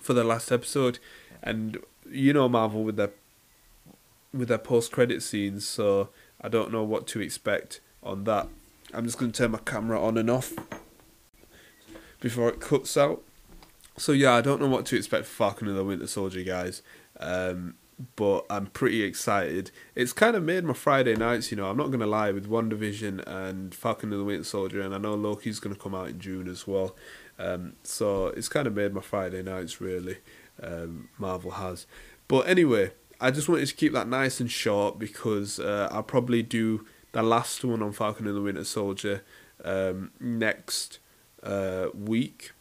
for 0.00 0.12
the 0.12 0.24
last 0.24 0.50
episode, 0.50 0.98
and 1.42 1.78
you 2.10 2.32
know 2.32 2.48
Marvel 2.48 2.84
with 2.84 2.96
their 2.96 3.12
with 4.32 4.48
their 4.48 4.58
post 4.58 4.92
credit 4.92 5.22
scenes, 5.22 5.66
so 5.66 6.08
I 6.40 6.48
don't 6.48 6.72
know 6.72 6.82
what 6.84 7.06
to 7.08 7.20
expect 7.20 7.80
on 8.02 8.24
that. 8.24 8.48
I'm 8.94 9.04
just 9.04 9.18
going 9.18 9.30
to 9.30 9.38
turn 9.38 9.50
my 9.50 9.58
camera 9.58 10.02
on 10.02 10.16
and 10.16 10.30
off 10.30 10.54
before 12.20 12.48
it 12.48 12.60
cuts 12.60 12.96
out. 12.96 13.22
So 13.98 14.12
yeah, 14.12 14.34
I 14.34 14.40
don't 14.40 14.60
know 14.60 14.68
what 14.68 14.86
to 14.86 14.96
expect 14.96 15.26
for 15.26 15.34
Falcon 15.34 15.68
and 15.68 15.76
the 15.76 15.84
Winter 15.84 16.06
Soldier, 16.06 16.42
guys. 16.42 16.82
Um, 17.18 17.74
but 18.14 18.46
I'm 18.48 18.66
pretty 18.66 19.02
excited. 19.02 19.72
It's 19.96 20.12
kind 20.12 20.36
of 20.36 20.44
made 20.44 20.62
my 20.62 20.72
Friday 20.72 21.16
nights, 21.16 21.50
you 21.50 21.56
know. 21.56 21.68
I'm 21.68 21.76
not 21.76 21.90
gonna 21.90 22.06
lie 22.06 22.30
with 22.30 22.48
WandaVision 22.48 23.26
and 23.26 23.74
Falcon 23.74 24.12
and 24.12 24.20
the 24.20 24.24
Winter 24.24 24.44
Soldier, 24.44 24.80
and 24.80 24.94
I 24.94 24.98
know 24.98 25.14
Loki's 25.14 25.58
gonna 25.58 25.74
come 25.74 25.94
out 25.94 26.08
in 26.08 26.20
June 26.20 26.48
as 26.48 26.66
well. 26.66 26.94
Um, 27.38 27.74
so 27.82 28.28
it's 28.28 28.48
kind 28.48 28.66
of 28.66 28.74
made 28.74 28.94
my 28.94 29.00
Friday 29.00 29.42
nights 29.42 29.80
really. 29.80 30.18
Um, 30.62 31.08
Marvel 31.18 31.52
has, 31.52 31.86
but 32.28 32.48
anyway, 32.48 32.92
I 33.20 33.32
just 33.32 33.48
wanted 33.48 33.66
to 33.66 33.74
keep 33.74 33.92
that 33.94 34.08
nice 34.08 34.38
and 34.38 34.50
short 34.50 34.98
because 34.98 35.58
uh, 35.58 35.88
I'll 35.90 36.02
probably 36.04 36.42
do 36.42 36.86
the 37.12 37.22
last 37.22 37.64
one 37.64 37.82
on 37.82 37.92
Falcon 37.92 38.26
and 38.28 38.36
the 38.36 38.42
Winter 38.42 38.64
Soldier 38.64 39.22
um, 39.64 40.12
next 40.20 41.00
uh, 41.42 41.86
week. 41.94 42.52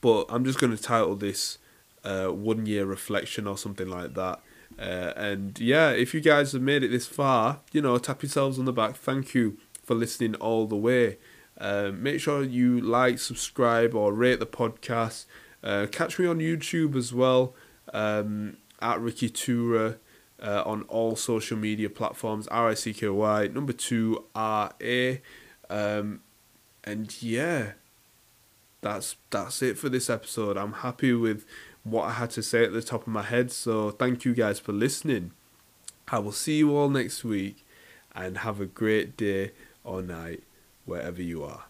But 0.00 0.26
I'm 0.28 0.44
just 0.44 0.58
going 0.58 0.76
to 0.76 0.82
title 0.82 1.16
this 1.16 1.58
uh, 2.04 2.28
one 2.28 2.66
year 2.66 2.86
reflection 2.86 3.46
or 3.46 3.58
something 3.58 3.88
like 3.88 4.14
that. 4.14 4.40
Uh, 4.78 5.12
and 5.16 5.58
yeah, 5.58 5.90
if 5.90 6.14
you 6.14 6.20
guys 6.20 6.52
have 6.52 6.62
made 6.62 6.82
it 6.82 6.88
this 6.88 7.06
far, 7.06 7.60
you 7.72 7.82
know, 7.82 7.98
tap 7.98 8.22
yourselves 8.22 8.58
on 8.58 8.64
the 8.64 8.72
back. 8.72 8.96
Thank 8.96 9.34
you 9.34 9.58
for 9.82 9.94
listening 9.94 10.36
all 10.36 10.66
the 10.66 10.76
way. 10.76 11.18
Um, 11.58 12.02
make 12.02 12.20
sure 12.20 12.42
you 12.42 12.80
like, 12.80 13.18
subscribe, 13.18 13.94
or 13.94 14.14
rate 14.14 14.40
the 14.40 14.46
podcast. 14.46 15.26
Uh, 15.62 15.86
catch 15.90 16.18
me 16.18 16.26
on 16.26 16.38
YouTube 16.38 16.96
as 16.96 17.12
well 17.12 17.54
um, 17.92 18.56
at 18.80 18.98
Ricky 18.98 19.28
Tura 19.28 19.96
uh, 20.42 20.62
on 20.64 20.82
all 20.84 21.16
social 21.16 21.58
media 21.58 21.90
platforms. 21.90 22.48
R 22.48 22.70
I 22.70 22.74
C 22.74 22.94
K 22.94 23.08
Y 23.08 23.48
number 23.48 23.74
two 23.74 24.24
R 24.34 24.72
A, 24.80 25.20
um, 25.68 26.20
and 26.82 27.22
yeah, 27.22 27.72
that's 28.80 29.16
that's 29.30 29.62
it 29.62 29.78
for 29.78 29.88
this 29.88 30.08
episode. 30.08 30.56
I'm 30.56 30.72
happy 30.74 31.12
with 31.12 31.44
what 31.84 32.04
I 32.04 32.12
had 32.12 32.30
to 32.30 32.42
say 32.42 32.64
at 32.64 32.72
the 32.72 32.82
top 32.82 33.02
of 33.02 33.08
my 33.08 33.22
head. 33.22 33.50
So 33.50 33.90
thank 33.90 34.24
you 34.24 34.34
guys 34.34 34.58
for 34.58 34.72
listening. 34.72 35.32
I 36.08 36.18
will 36.18 36.32
see 36.32 36.58
you 36.58 36.76
all 36.76 36.88
next 36.88 37.24
week 37.24 37.64
and 38.14 38.38
have 38.38 38.60
a 38.60 38.66
great 38.66 39.16
day 39.16 39.52
or 39.84 40.02
night 40.02 40.42
wherever 40.84 41.22
you 41.22 41.44
are. 41.44 41.69